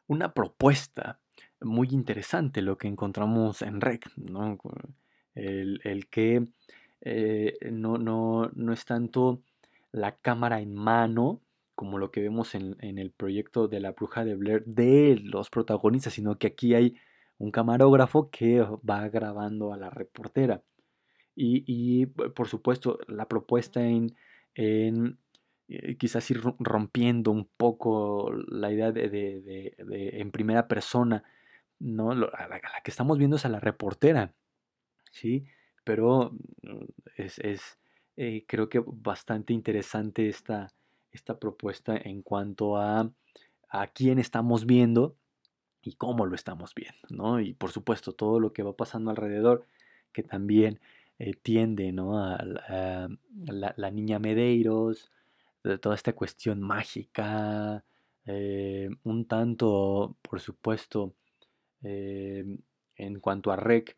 [0.08, 1.20] una propuesta
[1.60, 4.10] muy interesante lo que encontramos en REC,
[5.36, 6.48] el, que
[7.00, 9.40] eh, no, no, no, es tanto
[9.94, 11.40] la cámara en mano,
[11.76, 16.14] como lo que vemos en, el proyecto de la bruja de Blair de los protagonistas,
[16.14, 16.96] sino que aquí hay
[17.38, 20.62] un camarógrafo que va grabando a la reportera.
[21.36, 24.16] Y, por supuesto, la propuesta en,
[24.54, 25.18] en
[25.68, 31.22] eh, quizás ir rompiendo un poco la idea de, en primera persona,
[31.78, 32.14] ¿no?
[32.14, 34.32] La, que estamos viendo es a la reportera,
[35.12, 35.44] ¿sí?
[35.84, 36.84] Pero mm,
[37.16, 37.78] es, es
[38.16, 40.72] eh, creo que bastante interesante esta,
[41.12, 43.10] esta propuesta en cuanto a,
[43.68, 45.16] a quién estamos viendo
[45.82, 47.40] y cómo lo estamos viendo, ¿no?
[47.40, 49.66] Y por supuesto, todo lo que va pasando alrededor,
[50.12, 50.80] que también
[51.18, 52.18] eh, tiende ¿no?
[52.18, 52.38] a,
[53.46, 55.10] la, niña Medeiros,
[55.62, 57.84] de toda esta cuestión mágica,
[58.26, 61.14] eh, un tanto, por supuesto,
[61.82, 63.96] en cuanto a Rec,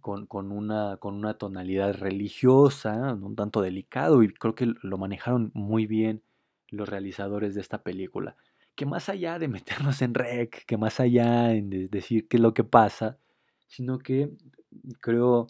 [0.00, 5.86] con, una, con una tonalidad religiosa, un tanto delicado, y creo que lo manejaron muy
[5.86, 6.22] bien
[6.68, 8.36] los realizadores de esta película.
[8.74, 12.54] que más allá de meternos en rec, que más allá en decir qué es lo
[12.54, 13.18] que pasa,
[13.68, 14.30] sino que
[15.00, 15.48] creo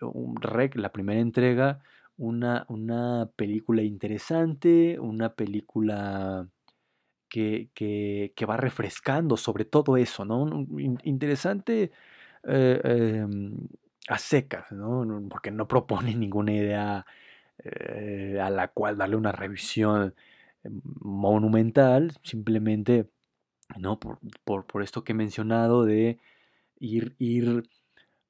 [0.00, 1.80] un rec, la primera entrega,
[2.16, 6.48] una, una película interesante, una película
[7.28, 10.66] que, que, va refrescando sobre todo eso, ¿no?
[11.02, 11.90] interesante
[12.44, 13.56] eh, em,
[14.08, 15.04] a secas, ¿no?
[15.28, 17.06] Porque no propone ninguna idea
[17.64, 20.14] eh, a la cual darle una revisión
[20.64, 23.08] em, monumental, simplemente,
[23.78, 23.98] ¿no?
[24.00, 26.18] Por, por, esto que he mencionado de
[26.80, 27.68] ir, ir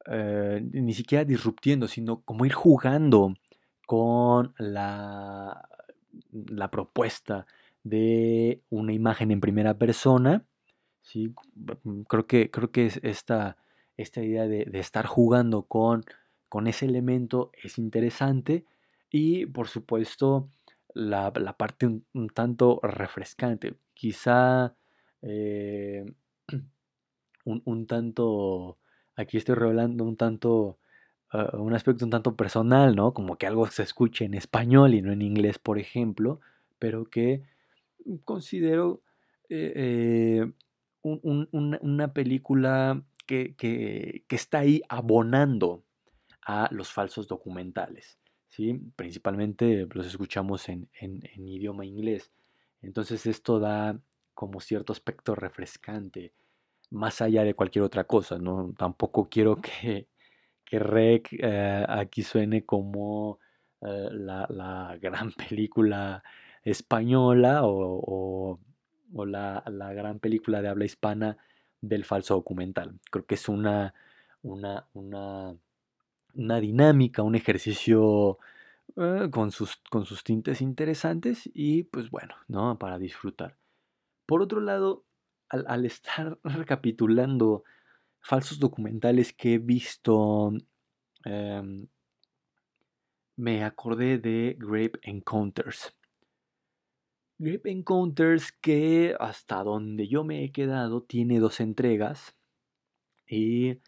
[0.06, 3.34] eh, ni siquiera disruptiendo, sino como ir jugando
[3.86, 5.68] con la,
[6.32, 7.46] la propuesta
[7.84, 10.44] de una imagen en primera persona.
[11.02, 11.34] ¿sí?
[12.08, 13.56] Creo, que, creo que esta,
[13.96, 16.04] esta idea de, estar jugando con,
[16.48, 18.64] con ese elemento es interesante
[19.10, 20.48] y por supuesto
[20.94, 23.74] la, parte un, tanto refrescante.
[23.94, 24.74] Quizá
[25.22, 26.04] eh,
[27.44, 28.78] un, tanto,
[29.16, 30.78] aquí estoy revelando un tanto,
[31.30, 33.12] ah, un aspecto un tanto personal, ¿no?
[33.14, 36.40] Como que algo se escuche en español y no en inglés, por ejemplo,
[36.78, 37.42] pero que
[38.24, 39.02] considero
[39.48, 40.52] eh, eh,
[41.02, 43.02] una película
[43.56, 45.84] que, está ahí abonando
[46.44, 48.18] a los falsos documentales.
[48.48, 48.80] ¿sí?
[48.96, 50.88] Principalmente los escuchamos en,
[51.36, 52.32] idioma inglés.
[52.80, 53.98] Entonces esto da
[54.34, 56.32] como cierto aspecto refrescante,
[56.90, 58.38] más allá de cualquier otra cosa.
[58.38, 58.74] ¿no?
[58.76, 60.08] Tampoco quiero que,
[60.64, 63.38] que Rec eh, aquí suene como
[63.82, 66.22] la, gran película
[66.62, 68.58] española o,
[69.26, 69.62] la,
[69.94, 71.36] gran película de habla hispana
[71.82, 72.98] del falso documental.
[73.10, 73.92] Creo que es una,
[74.42, 75.54] una, una,
[76.34, 78.38] una dinámica, un ejercicio
[78.96, 82.78] eh, con, sus, con sus tintes interesantes y pues bueno, ¿no?
[82.78, 83.56] Para disfrutar.
[84.26, 85.04] Por otro lado,
[85.48, 87.64] al, estar recapitulando
[88.20, 90.52] falsos documentales que he visto,
[91.24, 91.86] em,
[93.36, 95.94] me acordé de Grape Encounters.
[97.42, 102.36] Grape Encounters, que hasta donde yo me he quedado, tiene dos entregas.
[103.26, 103.80] Y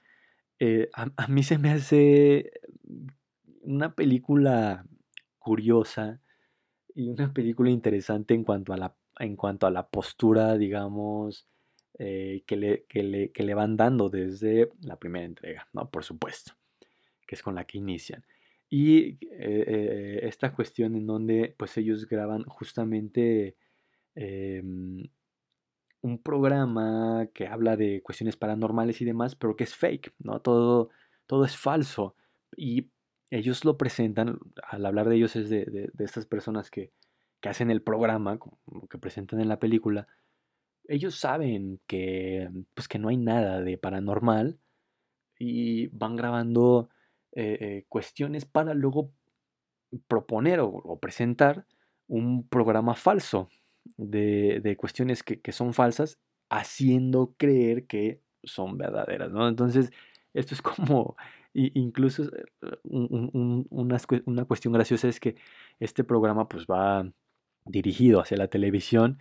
[0.58, 2.50] eh, a, mí se me hace
[3.62, 4.84] una película
[5.38, 6.20] curiosa
[6.96, 11.46] y una película interesante en cuanto a la, en cuanto a la postura, digamos,
[12.00, 15.90] eh, que, le, que, le, que, le, van dando desde la primera entrega, ¿no?
[15.90, 16.54] Por supuesto,
[17.24, 18.24] que es con la que inician.
[18.68, 23.56] Y eh, esta cuestión en donde pues ellos graban justamente
[24.14, 25.08] em,
[26.00, 30.40] un programa que habla de cuestiones paranormales y demás, pero que es fake, ¿no?
[30.40, 30.90] Todo,
[31.26, 32.14] todo es falso.
[32.56, 32.90] Y
[33.30, 36.92] ellos lo presentan, al hablar de ellos es de, estas personas que,
[37.40, 38.38] que, hacen el programa,
[38.90, 40.06] que presentan en la película,
[40.86, 44.58] ellos saben que, pues, que no hay nada de paranormal
[45.38, 46.90] y van grabando
[47.36, 49.10] eh, eh, cuestiones para luego
[50.06, 51.66] proponer o, presentar
[52.06, 53.48] un programa falso
[53.96, 56.18] de, cuestiones que, son falsas,
[56.48, 59.48] haciendo creer que son verdaderas, ¿no?
[59.48, 59.90] Entonces,
[60.32, 61.16] esto es como,
[61.54, 62.48] incluso eh,
[62.84, 65.36] una, cuestión graciosa es que
[65.80, 67.10] este programa pues va
[67.64, 69.18] dirigido hacia la televisión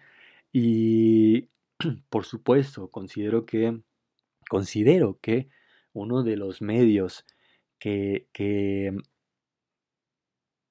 [0.51, 1.49] y
[2.09, 3.81] por supuesto considero que
[4.49, 5.49] considero que
[5.93, 7.25] uno de los medios
[7.83, 8.93] que,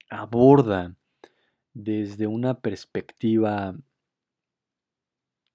[0.08, 0.96] aborda
[1.74, 3.74] desde una perspectiva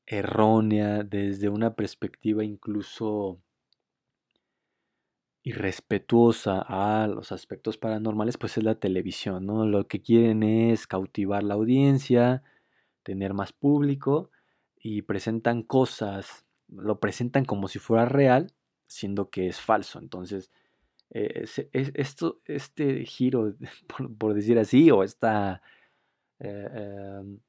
[0.05, 3.41] errónea, desde una perspectiva incluso
[5.43, 9.65] irrespetuosa a los aspectos paranormales, pues es la televisión, ¿no?
[9.65, 12.43] Lo que quieren es cautivar la audiencia,
[13.03, 14.29] tener más público
[14.75, 18.53] y presentan cosas, lo presentan como si fuera real,
[18.87, 19.99] siendo que es falso.
[19.99, 20.51] Entonces,
[21.11, 23.55] eh, esto, este giro,
[24.17, 25.61] por, decir así, o esta,
[26.39, 27.39] eh, em,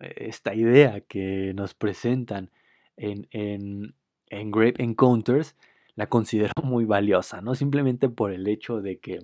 [0.00, 2.50] esta idea que nos presentan
[2.96, 3.94] en, en,
[4.28, 5.56] en Grape Encounters,
[5.94, 7.54] la considero muy valiosa, ¿no?
[7.54, 9.20] Simplemente por el hecho de que,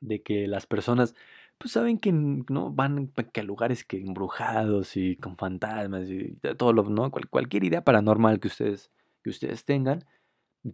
[0.00, 1.14] de que las personas
[1.58, 6.82] pues saben que no van a lugares que embrujados y con fantasmas y todo lo,
[6.84, 7.10] ¿no?
[7.10, 8.90] cualquier idea paranormal que ustedes,
[9.22, 10.04] que ustedes tengan,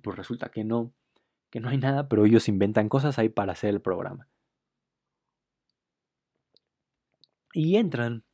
[0.03, 0.93] pues resulta que no
[1.53, 4.27] que no hay nada, pero ellos inventan cosas ahí para hacer el programa.
[7.53, 8.25] Y entran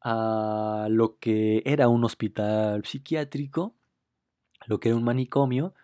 [0.00, 3.74] a lo que era un hospital psiquiátrico,
[4.66, 5.74] lo que era un manicomio,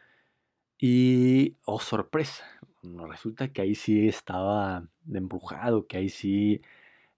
[0.78, 2.44] y, oh sorpresa,
[2.82, 6.62] resulta que ahí sí estaba embrujado, que ahí sí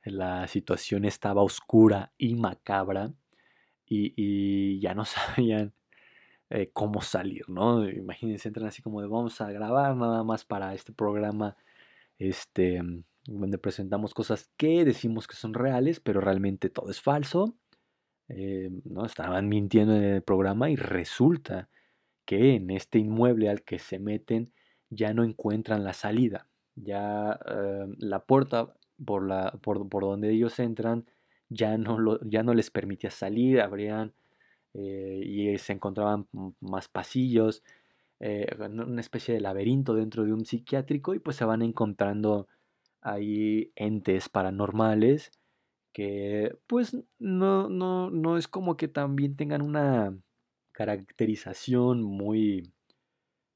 [0.04, 3.12] la situación estaba oscura y macabra.
[3.86, 5.75] y, ya no sabían
[6.50, 7.88] eh, cómo salir, ¿no?
[7.88, 11.56] Imagínense, entran así como de vamos a grabar nada más para este programa,
[12.18, 12.82] este,
[13.24, 17.56] donde presentamos cosas que decimos que son reales, pero realmente todo es falso.
[18.28, 19.06] Eh, ¿no?
[19.06, 21.68] Estaban mintiendo en el programa y resulta
[22.24, 24.52] que en este inmueble al que se meten
[24.90, 26.48] ya no encuentran la salida.
[26.74, 28.74] Ya eh, la puerta
[29.04, 31.06] por, la, por, por, donde ellos entran
[31.48, 34.12] ya no, lo, ya no les permitía salir, abrían
[34.76, 36.26] eh, y se encontraban
[36.60, 37.62] más pasillos,
[38.18, 42.48] una especie de laberinto dentro de un psiquiátrico y pues se van encontrando
[43.02, 45.32] ahí entes paranormales
[45.96, 50.14] que pues no, no, no es como que también tengan una
[50.72, 52.70] caracterización muy,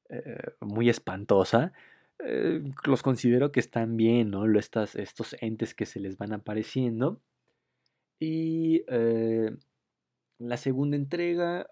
[0.09, 1.75] eh, muy espantosa.
[2.19, 4.51] Eh, los considero que están bien, ¿no?
[4.59, 7.21] Estas, estos entes que se les van apareciendo.
[8.19, 9.55] Y eh,
[10.41, 11.69] la segunda entrega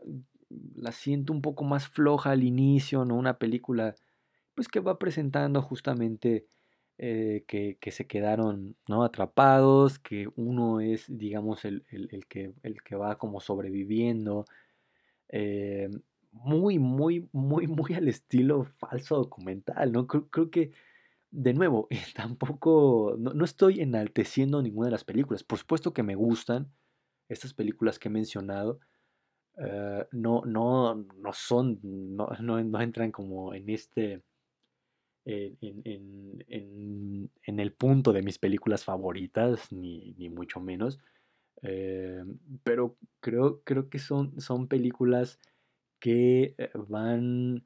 [0.76, 3.16] la siento un poco más floja al inicio, ¿no?
[3.16, 3.94] Una película
[4.54, 6.46] pues que va presentando justamente
[6.98, 9.04] eh, que, se quedaron ¿no?
[9.04, 11.84] atrapados, que uno es, digamos, el,
[12.28, 14.46] que, el que va como sobreviviendo.
[15.28, 15.88] Eh,
[16.32, 20.06] muy, muy, muy, muy al estilo falso documental, ¿no?
[20.06, 20.72] Creo, que,
[21.30, 25.44] de nuevo, tampoco, no, estoy enalteciendo ninguna de las películas.
[25.44, 26.72] Por supuesto que me gustan
[27.28, 28.80] estas películas que he mencionado.
[29.58, 34.22] Eh, no, no, no son, no, no entran como en este
[35.28, 40.98] en, el punto de mis películas favoritas, ni, mucho menos.
[41.62, 42.22] Eh,
[42.62, 45.38] pero creo, creo que son, son películas
[45.98, 47.64] que eh, van,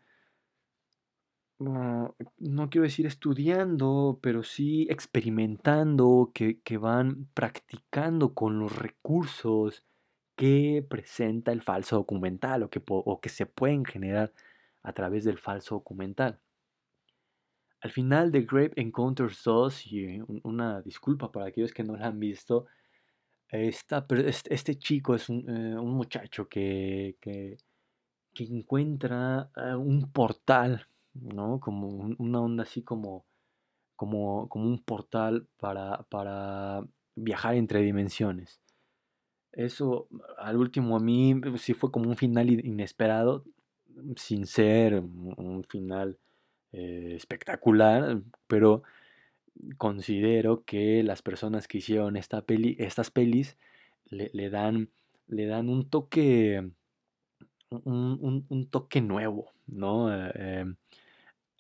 [1.65, 9.85] no quiero decir estudiando, pero sí experimentando, que, van practicando con los recursos
[10.37, 14.33] que presenta el falso documental o que, o que se pueden generar
[14.83, 16.41] a través del falso documental.
[17.81, 22.21] Al final de Grape Encounters 2, y una disculpa para aquellos que no la han
[22.21, 22.67] visto,
[23.53, 27.59] este, chico es un, eh, muchacho que, que,
[28.35, 31.61] encuentra eh, un portal, ¿no?
[31.61, 31.89] Como
[32.19, 33.25] una onda así como,
[33.97, 36.85] como, como un portal para, para
[37.15, 38.61] viajar entre dimensiones.
[39.53, 40.09] Eso
[40.39, 43.45] al último a mí sí fue como un final inesperado,
[44.17, 46.19] sin ser un final
[46.73, 48.83] eh, espectacular, pero
[49.77, 53.59] considero que las personas que hicieron esta peli, estas pelis
[54.07, 54.91] le, dan,
[55.27, 56.71] le dan un toque,
[57.71, 60.09] un, toque nuevo, ¿no?
[60.15, 60.65] Eh,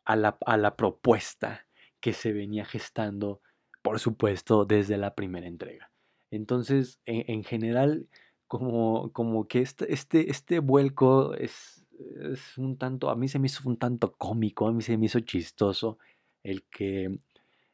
[0.05, 1.67] a, la, a, la, propuesta
[2.01, 3.41] que se venía gestando,
[3.83, 5.91] por supuesto, desde la primera entrega.
[6.31, 8.09] Entonces, en, general,
[8.47, 11.85] como, como que este, este, este vuelco es,
[12.33, 15.07] es un tanto, a mí se me hizo un tanto cómico, a mí se me
[15.07, 15.99] hizo chistoso
[16.43, 17.19] el que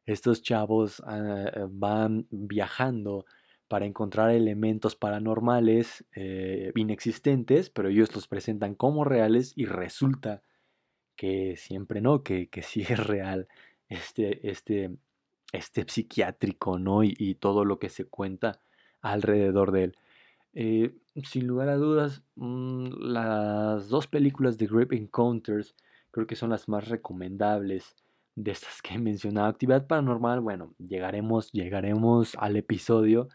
[0.06, 3.26] estos chavos ah, eh, van viajando
[3.68, 10.42] para encontrar elementos paranormales eh, inexistentes, pero ellos los presentan como reales y resulta
[11.18, 13.48] que siempre no, que, que sí es real
[13.88, 14.96] este, este,
[15.52, 17.04] este psiquiátrico, ¿no?
[17.04, 18.62] y todo lo que se cuenta
[19.02, 19.96] alrededor de él.
[20.54, 20.94] Eh,
[21.24, 25.74] sin lugar a dudas, mm, las dos películas de Grip Encounters
[26.10, 27.94] creo que son las más recomendables
[28.34, 29.48] de estas que he mencionado.
[29.48, 33.28] Actividad Paranormal, bueno, llegaremos, llegaremos al episodio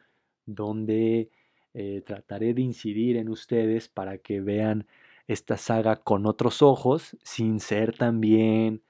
[0.46, 1.30] donde
[1.74, 4.88] eh, trataré de incidir en ustedes para que vean
[5.28, 8.84] esta saga con otros ojos, sin ser también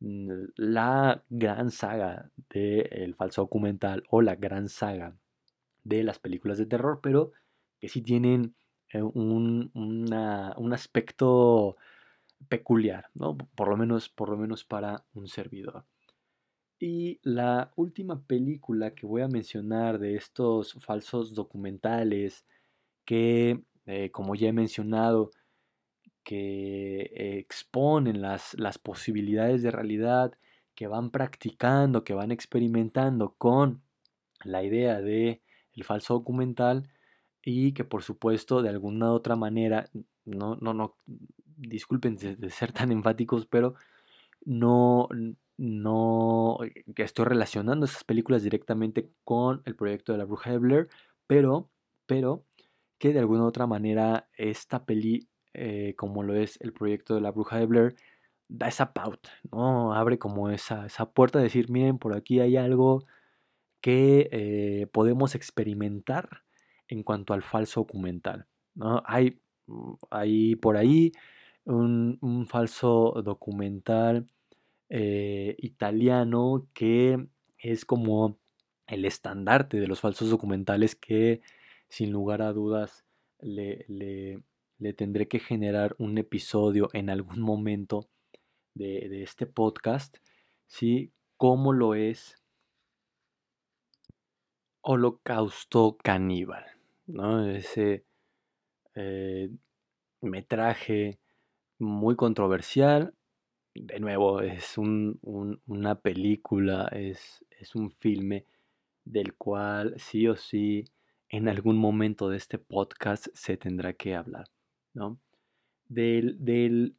[0.00, 5.16] mm, la gran saga del falso documental o la gran saga
[5.84, 7.32] de las películas de terror, pero
[7.78, 8.54] que sí tienen
[8.92, 10.10] eh, un,
[10.72, 11.76] aspecto
[12.48, 13.36] peculiar, ¿no?
[13.36, 15.84] Por lo, menos, por lo menos para un servidor.
[16.78, 22.46] Y la última película que voy a mencionar de estos falsos documentales
[23.04, 25.30] que, eh, como ya he mencionado,
[26.24, 30.34] que exponen las, las posibilidades de realidad,
[30.74, 33.82] que van practicando, que van experimentando con
[34.44, 35.42] la idea de
[35.72, 36.90] el falso documental,
[37.42, 39.88] y que por supuesto de alguna u otra manera,
[40.24, 40.96] no, no, no,
[41.60, 43.74] disculpen de, ser tan enfáticos, pero
[44.44, 45.08] no,
[45.56, 46.58] no,
[46.94, 50.88] que estoy relacionando esas películas directamente con el proyecto de la bruja de
[51.26, 51.70] pero,
[52.06, 52.44] pero
[52.98, 57.20] que de alguna u otra manera esta peli, eh, como lo es el proyecto de
[57.20, 57.96] la bruja de Blair,
[58.48, 59.94] da esa pauta, ¿no?
[59.94, 63.04] Abre como esa, esa puerta de decir, miren, por aquí hay algo
[63.80, 66.42] que eh, podemos experimentar
[66.88, 68.46] en cuanto al falso documental.
[68.74, 69.02] ¿no?
[69.06, 71.12] Hay, mm, hay por ahí
[71.64, 74.26] un, falso documental
[74.88, 77.28] eh, italiano que
[77.58, 78.38] es como
[78.86, 81.42] el estandarte de los falsos documentales que
[81.88, 83.04] sin lugar a dudas
[83.40, 84.42] le,
[84.96, 88.08] tendré que generar un episodio en algún momento
[88.74, 90.16] de, este podcast,
[90.66, 91.12] ¿sí?
[91.36, 92.36] ¿Cómo lo es
[94.82, 96.64] Holocausto Caníbal?
[97.06, 97.46] ¿no?
[97.46, 98.04] Ese
[98.94, 99.50] eh,
[100.20, 101.18] metraje
[101.78, 103.14] muy controversial.
[103.74, 108.46] De nuevo, es una película, es, es un filme
[109.04, 110.84] del cual sí o sí
[111.28, 114.46] en algún momento de este podcast se tendrá que hablar,
[114.94, 115.20] ¿no?
[115.88, 116.96] Del, del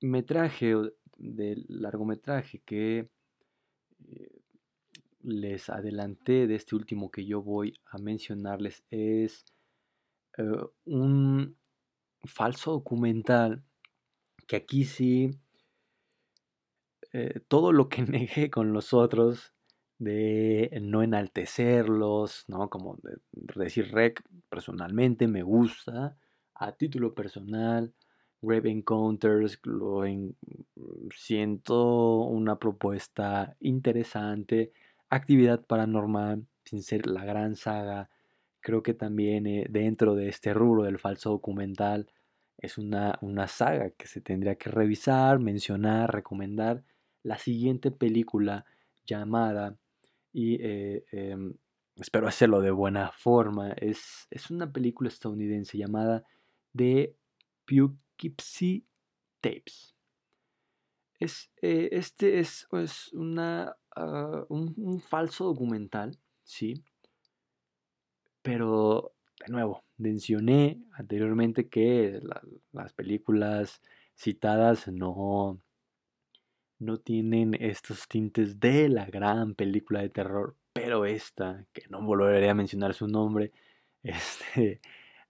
[0.00, 0.74] metraje,
[1.16, 3.10] del largometraje que
[4.08, 4.42] eh,
[5.22, 9.44] les adelanté de este último que yo voy a mencionarles es
[10.38, 10.44] eh,
[10.84, 11.56] un
[12.24, 13.62] falso documental
[14.46, 15.30] que aquí sí
[17.12, 19.54] eh, todo lo que negué con los otros
[19.98, 22.68] de no enaltecerlos, ¿no?
[22.68, 22.98] Como
[23.32, 26.16] decir rec, personalmente me gusta,
[26.54, 27.92] a título personal,
[28.40, 30.02] Grave Encounters, lo
[31.14, 34.72] siento una propuesta interesante,
[35.10, 38.08] actividad paranormal, sin ser la gran saga,
[38.62, 42.10] creo que también eh, dentro de este rubro del falso documental
[42.58, 46.84] es una, una saga que se tendría que revisar, mencionar, recomendar.
[47.24, 48.64] La siguiente película
[49.04, 49.76] llamada
[50.32, 51.54] y eh, em,
[51.96, 53.72] espero hacerlo de buena forma.
[53.72, 56.24] Es, es una película estadounidense llamada
[56.76, 57.14] The
[57.66, 58.84] Poughkeepsie
[59.40, 59.94] Tapes.
[61.18, 62.66] Es, eh, este es,
[63.12, 66.82] una, ah, un, falso documental, ¿sí?
[68.42, 69.12] Pero,
[69.46, 72.20] de nuevo, mencioné anteriormente que
[72.72, 73.80] las películas
[74.16, 75.60] citadas no,
[76.80, 82.50] no tienen estos tintes de la gran película de terror, pero esta, que no volveré
[82.50, 83.52] a mencionar su nombre,
[84.02, 84.80] este,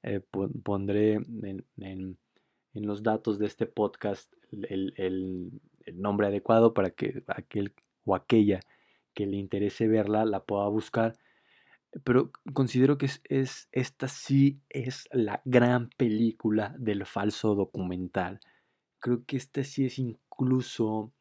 [0.03, 0.21] eh,
[0.63, 2.19] pondré en,
[2.75, 5.61] los datos de este podcast el,
[5.95, 7.75] nombre adecuado para que aquel
[8.05, 8.61] o aquella
[9.15, 11.17] que le interese verla la pueda buscar.
[12.05, 18.41] Pero considero que es, esta sí es la gran película del falso documental.
[18.99, 21.13] Creo que esta sí es incluso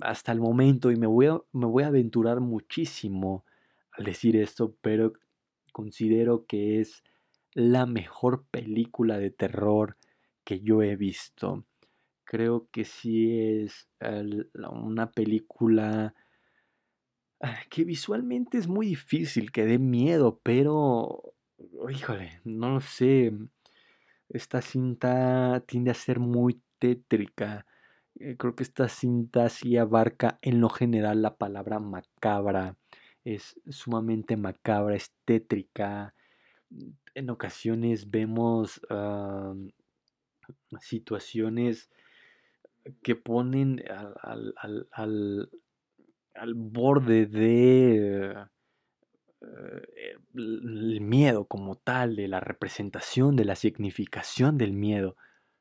[0.00, 3.44] hasta el momento, y me voy, a, me voy a aventurar muchísimo
[3.92, 5.12] al decir esto, pero
[5.70, 7.02] considero que es
[7.52, 9.96] la mejor película de terror
[10.44, 11.64] que yo he visto.
[12.24, 13.88] Creo que sí es
[14.54, 16.14] una película
[17.40, 21.34] ah, que visualmente es muy difícil que dé miedo, pero,
[21.90, 23.32] híjole, no lo sé.
[24.28, 27.66] Esta cinta tiende a ser muy tétrica
[28.18, 32.76] eh, creo que esta cinta sí abarca en lo general la palabra macabra.
[33.24, 36.14] Es sumamente macabra, es tétrica.
[37.14, 38.80] En ocasiones vemos
[40.80, 41.90] situaciones
[43.02, 43.82] que ponen
[44.22, 44.54] al,
[44.92, 48.34] al, borde de
[49.42, 55.16] eh, el miedo como tal, de la representación, de la significación del miedo.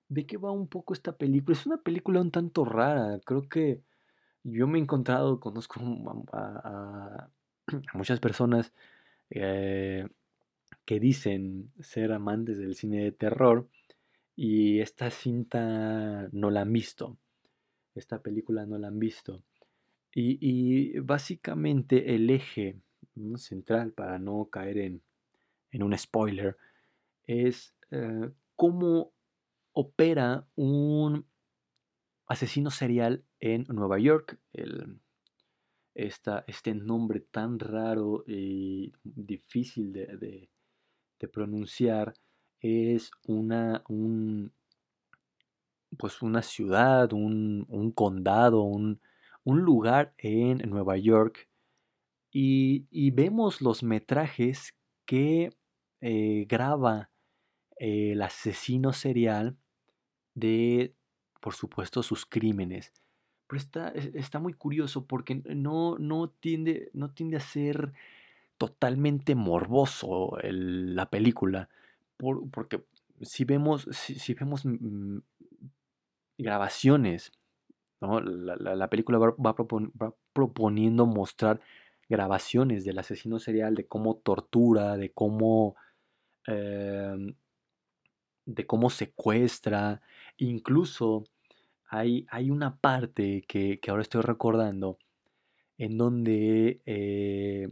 [0.07, 1.57] ¿De qué va un poco esta película?
[1.57, 3.19] Es una película un tanto rara.
[3.25, 3.83] Creo que
[4.43, 5.79] yo me he encontrado, conozco
[6.33, 7.29] a,
[7.93, 8.73] muchas personas
[9.29, 10.07] eh,
[10.85, 13.67] que dicen ser amantes del cine de terror
[14.35, 17.17] y esta cinta no la han visto.
[17.95, 19.43] Esta película no la han visto.
[20.11, 22.79] Y, básicamente el eje
[23.35, 25.03] central, para no caer en,
[25.83, 26.57] un spoiler,
[27.27, 29.11] es eh, cómo
[29.73, 31.25] opera un
[32.25, 34.39] asesino serial en Nueva York.
[35.93, 40.49] Este nombre tan raro y difícil de,
[41.31, 42.13] pronunciar
[42.61, 44.53] es una, un,
[45.97, 49.01] pues una ciudad, un, condado, un,
[49.45, 51.49] lugar en Nueva York.
[52.31, 54.75] Y, vemos los metrajes
[55.05, 55.49] que
[56.01, 57.09] eh, graba
[57.77, 59.57] el asesino serial
[60.35, 60.95] de,
[61.41, 62.93] por supuesto, sus crímenes.
[63.49, 67.93] Pero está, está muy curioso porque no, no, tiende, no tiende a ser
[68.59, 71.67] totalmente morboso la película.
[72.17, 72.83] porque
[73.21, 75.17] si vemos, si, vemos mm,
[76.37, 77.31] grabaciones,
[77.99, 79.55] la, película va,
[80.31, 81.59] proponiendo mostrar
[82.07, 85.75] grabaciones del asesino serial, de cómo tortura, de cómo
[86.45, 87.33] em,
[88.45, 90.01] de cómo secuestra,
[90.37, 91.23] incluso
[91.89, 94.99] hay, una parte que, ahora estoy recordando
[95.77, 97.69] en donde eh,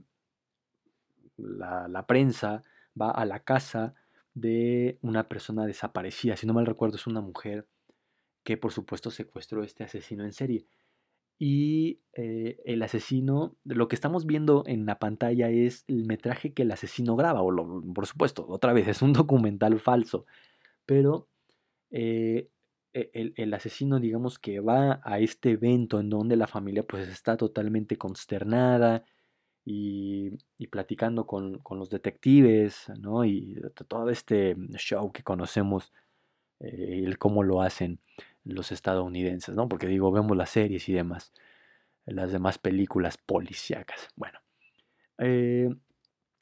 [1.38, 2.64] la, prensa
[3.00, 3.94] va a la casa
[4.34, 7.68] de una persona desaparecida, si no mal recuerdo es una mujer
[8.44, 10.66] que por supuesto secuestró a este asesino en serie.
[11.40, 16.64] Y eh, el asesino, lo que estamos viendo en la pantalla es el metraje que
[16.64, 17.54] el asesino graba, o
[17.94, 20.26] por supuesto, otra vez, es un documental falso,
[20.88, 21.28] pero
[21.92, 22.50] eh,
[22.94, 27.38] e, el, asesino, digamos que va a este evento en donde la familia pues está
[27.38, 29.04] totalmente consternada
[29.66, 30.32] y,
[30.70, 33.26] platicando con, los detectives, ¿no?
[33.26, 35.94] Y todo este show que conocemos,
[36.60, 38.00] eh, el cómo lo hacen
[38.46, 39.68] los estadounidenses, ¿no?
[39.68, 41.34] Porque digo, vemos las series y demás,
[42.06, 44.10] las demás películas policíacas.
[44.16, 44.40] Bueno,
[45.18, 45.70] eh,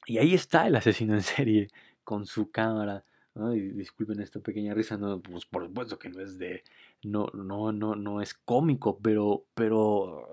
[0.06, 1.68] y ahí está el asesino en serie
[2.04, 3.04] con su cámara.
[3.36, 3.50] ¿No?
[3.50, 6.64] Disculpen esta pequeña risa, no, pues por supuesto que no es de,
[7.02, 10.28] no, no, no, no es cómico, pero, pero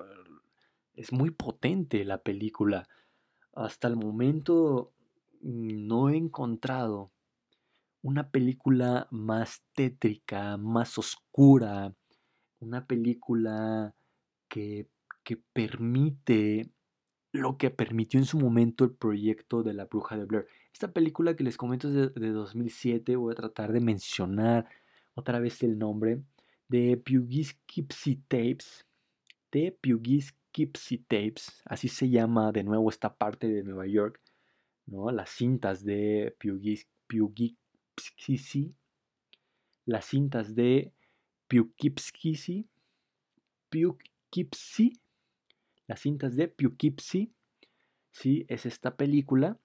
[0.96, 2.88] es muy potente la película.
[3.54, 4.94] Hasta el momento
[5.42, 7.12] mm, no he encontrado
[8.02, 11.94] una película más tétrica, más oscura,
[12.60, 13.96] una película
[14.48, 14.88] que,
[15.24, 16.70] que permite
[17.32, 20.48] lo que permitió en su momento el proyecto de la bruja de Blair.
[20.74, 24.68] Esta película que les comento es de, 2007, voy a tratar de mencionar
[25.14, 26.24] otra vez el nombre,
[26.68, 27.56] de Pughis
[28.28, 28.88] Tapes,
[29.52, 30.34] de Pughis
[31.08, 34.20] Tapes, así se llama de nuevo esta parte de Nueva York,
[34.88, 35.12] ¿no?
[35.12, 38.74] las cintas de Poughkeepsie,
[39.86, 40.92] las cintas de
[41.48, 42.66] Poughkeepsie,
[43.70, 44.94] Poughkeepsie,
[45.86, 47.30] las cintas de Poughkeepsie,
[48.12, 49.60] sí, es esta película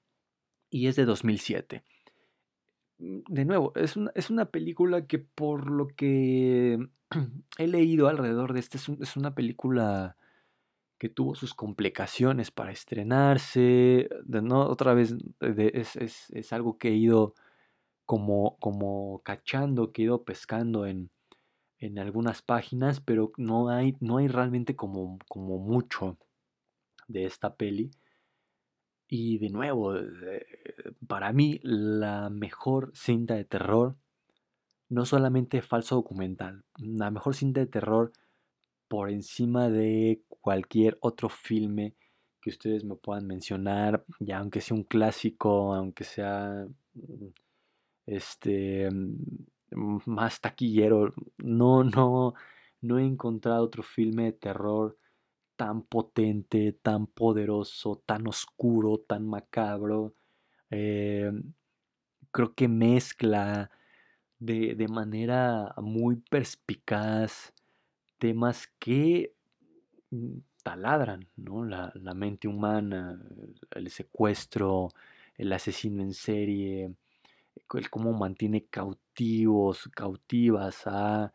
[0.71, 1.83] y es de 2007.
[2.99, 6.79] Mm, de nuevo, es una, es una película que por lo que
[7.59, 10.17] he leído alrededor de esta, es, una película
[10.99, 14.09] que tuvo sus complicaciones para estrenarse.
[14.27, 14.63] ¿no?
[14.63, 15.97] Otra vez es,
[16.33, 17.35] es, algo que he ido
[18.05, 21.11] como, como cachando, que he ido pescando en,
[21.79, 26.19] en algunas páginas, pero no hay, no hay realmente como, como mucho
[27.07, 27.91] de esta peli.
[29.09, 30.47] Y de nuevo, eh,
[31.07, 33.97] para mí la mejor cinta de terror,
[34.91, 38.13] no solamente falso documental, la mejor cinta de terror
[38.89, 41.95] por encima de cualquier otro filme
[42.41, 47.27] que ustedes me puedan mencionar, ya aunque sea un clásico, aunque sea mm,
[48.07, 51.15] este, mm, más taquillero.
[51.39, 52.35] No, no,
[52.83, 54.99] no he encontrado otro filme de terror
[55.59, 60.15] tan potente, tan poderoso, tan oscuro, tan macabro.
[60.71, 61.55] Em,
[62.33, 63.71] creo que mezcla
[64.39, 67.53] de, de, manera muy perspicaz
[68.19, 69.35] temas que
[70.11, 71.65] mm, taladran ¿no?
[71.65, 73.21] la, la mente humana,
[73.73, 74.91] el secuestro,
[75.37, 76.95] el asesino en serie,
[77.75, 81.33] el cómo mantiene cautivos, cautivas a,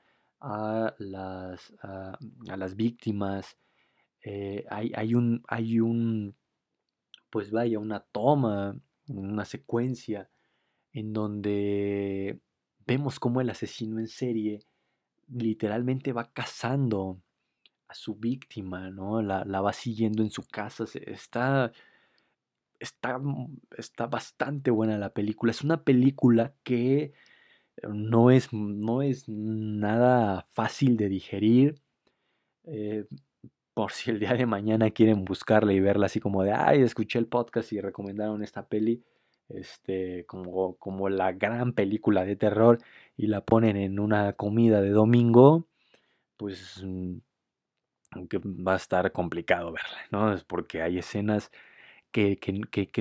[0.97, 2.17] las, a,
[2.57, 3.57] las víctimas.
[4.23, 6.35] Eh, hay, hay, un, hay un,
[7.29, 8.75] pues vaya, una toma,
[9.07, 10.29] una secuencia
[10.93, 12.39] en donde
[12.85, 14.59] vemos cómo el asesino en serie
[15.27, 17.21] literalmente va cazando
[17.87, 19.21] a su víctima, ¿no?
[19.21, 20.85] La, la va siguiendo en su casa.
[21.05, 21.71] Está
[22.83, 23.19] está,
[23.77, 25.51] está bastante buena la película.
[25.51, 27.13] Es una película que
[27.89, 31.75] no es, no es nada fácil de digerir.
[32.65, 33.05] Eh,
[33.73, 37.19] por si el día de mañana quieren buscarla y verla así como de, ay, escuché
[37.19, 39.03] el podcast y recomendaron esta peli,
[39.49, 42.79] este, como, como la gran película de terror
[43.17, 45.67] y la ponen en una comida de domingo,
[46.37, 47.17] pues mm,
[48.29, 50.33] que va a estar complicado verla, ¿no?
[50.33, 51.51] Es porque hay escenas
[52.11, 52.39] que,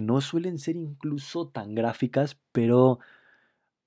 [0.03, 2.99] no suelen ser incluso tan gráficas, pero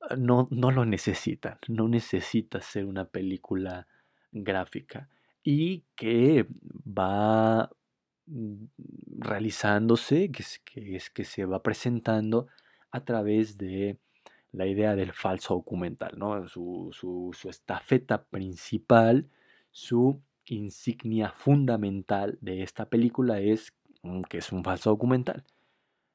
[0.02, 3.88] ah, no, no lo necesitan, no necesita ser una película
[4.32, 5.10] gráfica
[5.46, 6.48] y que
[6.86, 7.72] va
[8.28, 8.66] mm,
[9.20, 12.48] realizándose, que es, que es que se va presentando
[12.91, 13.98] a través de
[14.52, 16.48] la idea del falso documental, ¿no?
[16.50, 19.30] su, su estafeta principal,
[19.72, 23.74] su insignia fundamental de esta película es
[24.06, 25.43] Mm, que es un falso documental.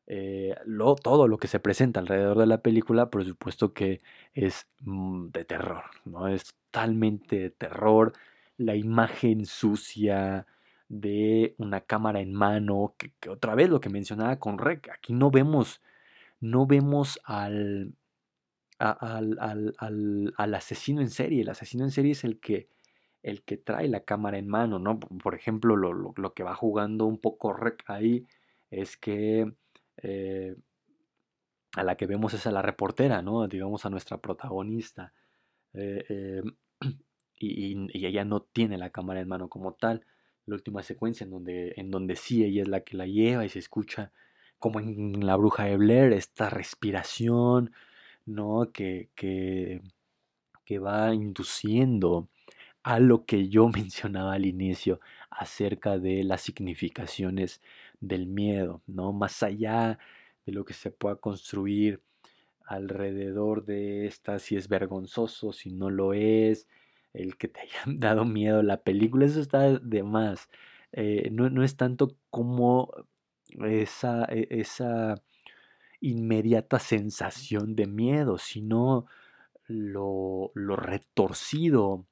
[0.07, 4.03] Eh, lo, todo lo que se presenta alrededor de la película, por supuesto que
[4.35, 6.29] es mm, de terror, ¿no?
[6.29, 8.13] Es totalmente de terror.
[8.61, 10.47] La imagen sucia
[10.91, 15.31] de una cámara en mano, que, otra vez lo que mencionaba con Rec, aquí no
[15.31, 15.81] vemos,
[16.41, 17.95] no vemos al,
[18.79, 21.43] al, asesino en serie.
[21.43, 22.69] El asesino en serie es el que,
[23.23, 24.99] el que trae la cámara en mano, ¿no?
[25.01, 28.27] Por ejemplo, lo, que va jugando un poco rec ahí
[28.71, 29.53] es que
[30.03, 30.57] eh,
[31.77, 33.47] a la que vemos es a la reportera, ¿no?
[33.47, 35.13] Digamos a nuestra protagonista.
[35.73, 36.43] Eh, eh,
[37.41, 40.05] y, ella no tiene la cámara en mano como tal.
[40.47, 43.49] La última secuencia en donde, en donde sí ella es la que la lleva y
[43.49, 44.13] se escucha
[44.59, 47.73] como en La Bruja de Blair, esta respiración,
[48.27, 48.71] ¿no?
[48.73, 49.81] Que, que,
[50.65, 52.29] que va induciendo
[52.83, 57.63] a lo que yo mencionaba al inicio acerca de las significaciones
[58.01, 59.13] del miedo, ¿no?
[59.13, 59.99] Más allá
[60.47, 62.03] de lo que se pueda construir
[62.67, 66.69] alrededor de esta, si es vergonzoso, si no lo es,
[67.13, 70.49] el que te hayan dado miedo la película, eso está de más.
[70.93, 72.93] Eh, no, es tanto como
[73.61, 75.23] esa, e, esa
[76.01, 79.07] inmediata sensación de miedo, sino
[79.67, 82.07] lo, lo retorcido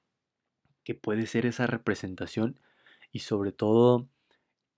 [0.84, 2.60] que puede ser esa representación
[3.12, 4.08] y sobre todo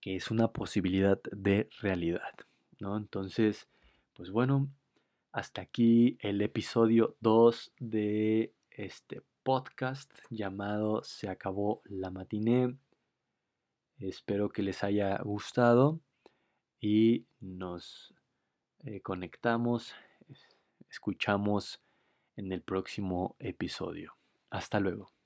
[0.00, 2.32] que es una posibilidad de realidad.
[2.78, 2.96] ¿no?
[2.96, 3.68] Entonces,
[4.14, 4.68] pues bueno,
[5.32, 12.76] hasta aquí el episodio 2 de este podcast llamado Se acabó la matiné.
[13.98, 16.00] Espero que les haya gustado
[16.80, 18.14] y nos
[18.84, 19.94] eh, conectamos,
[20.88, 21.82] escuchamos
[22.36, 24.16] en el próximo episodio.
[24.50, 25.19] Hasta luego.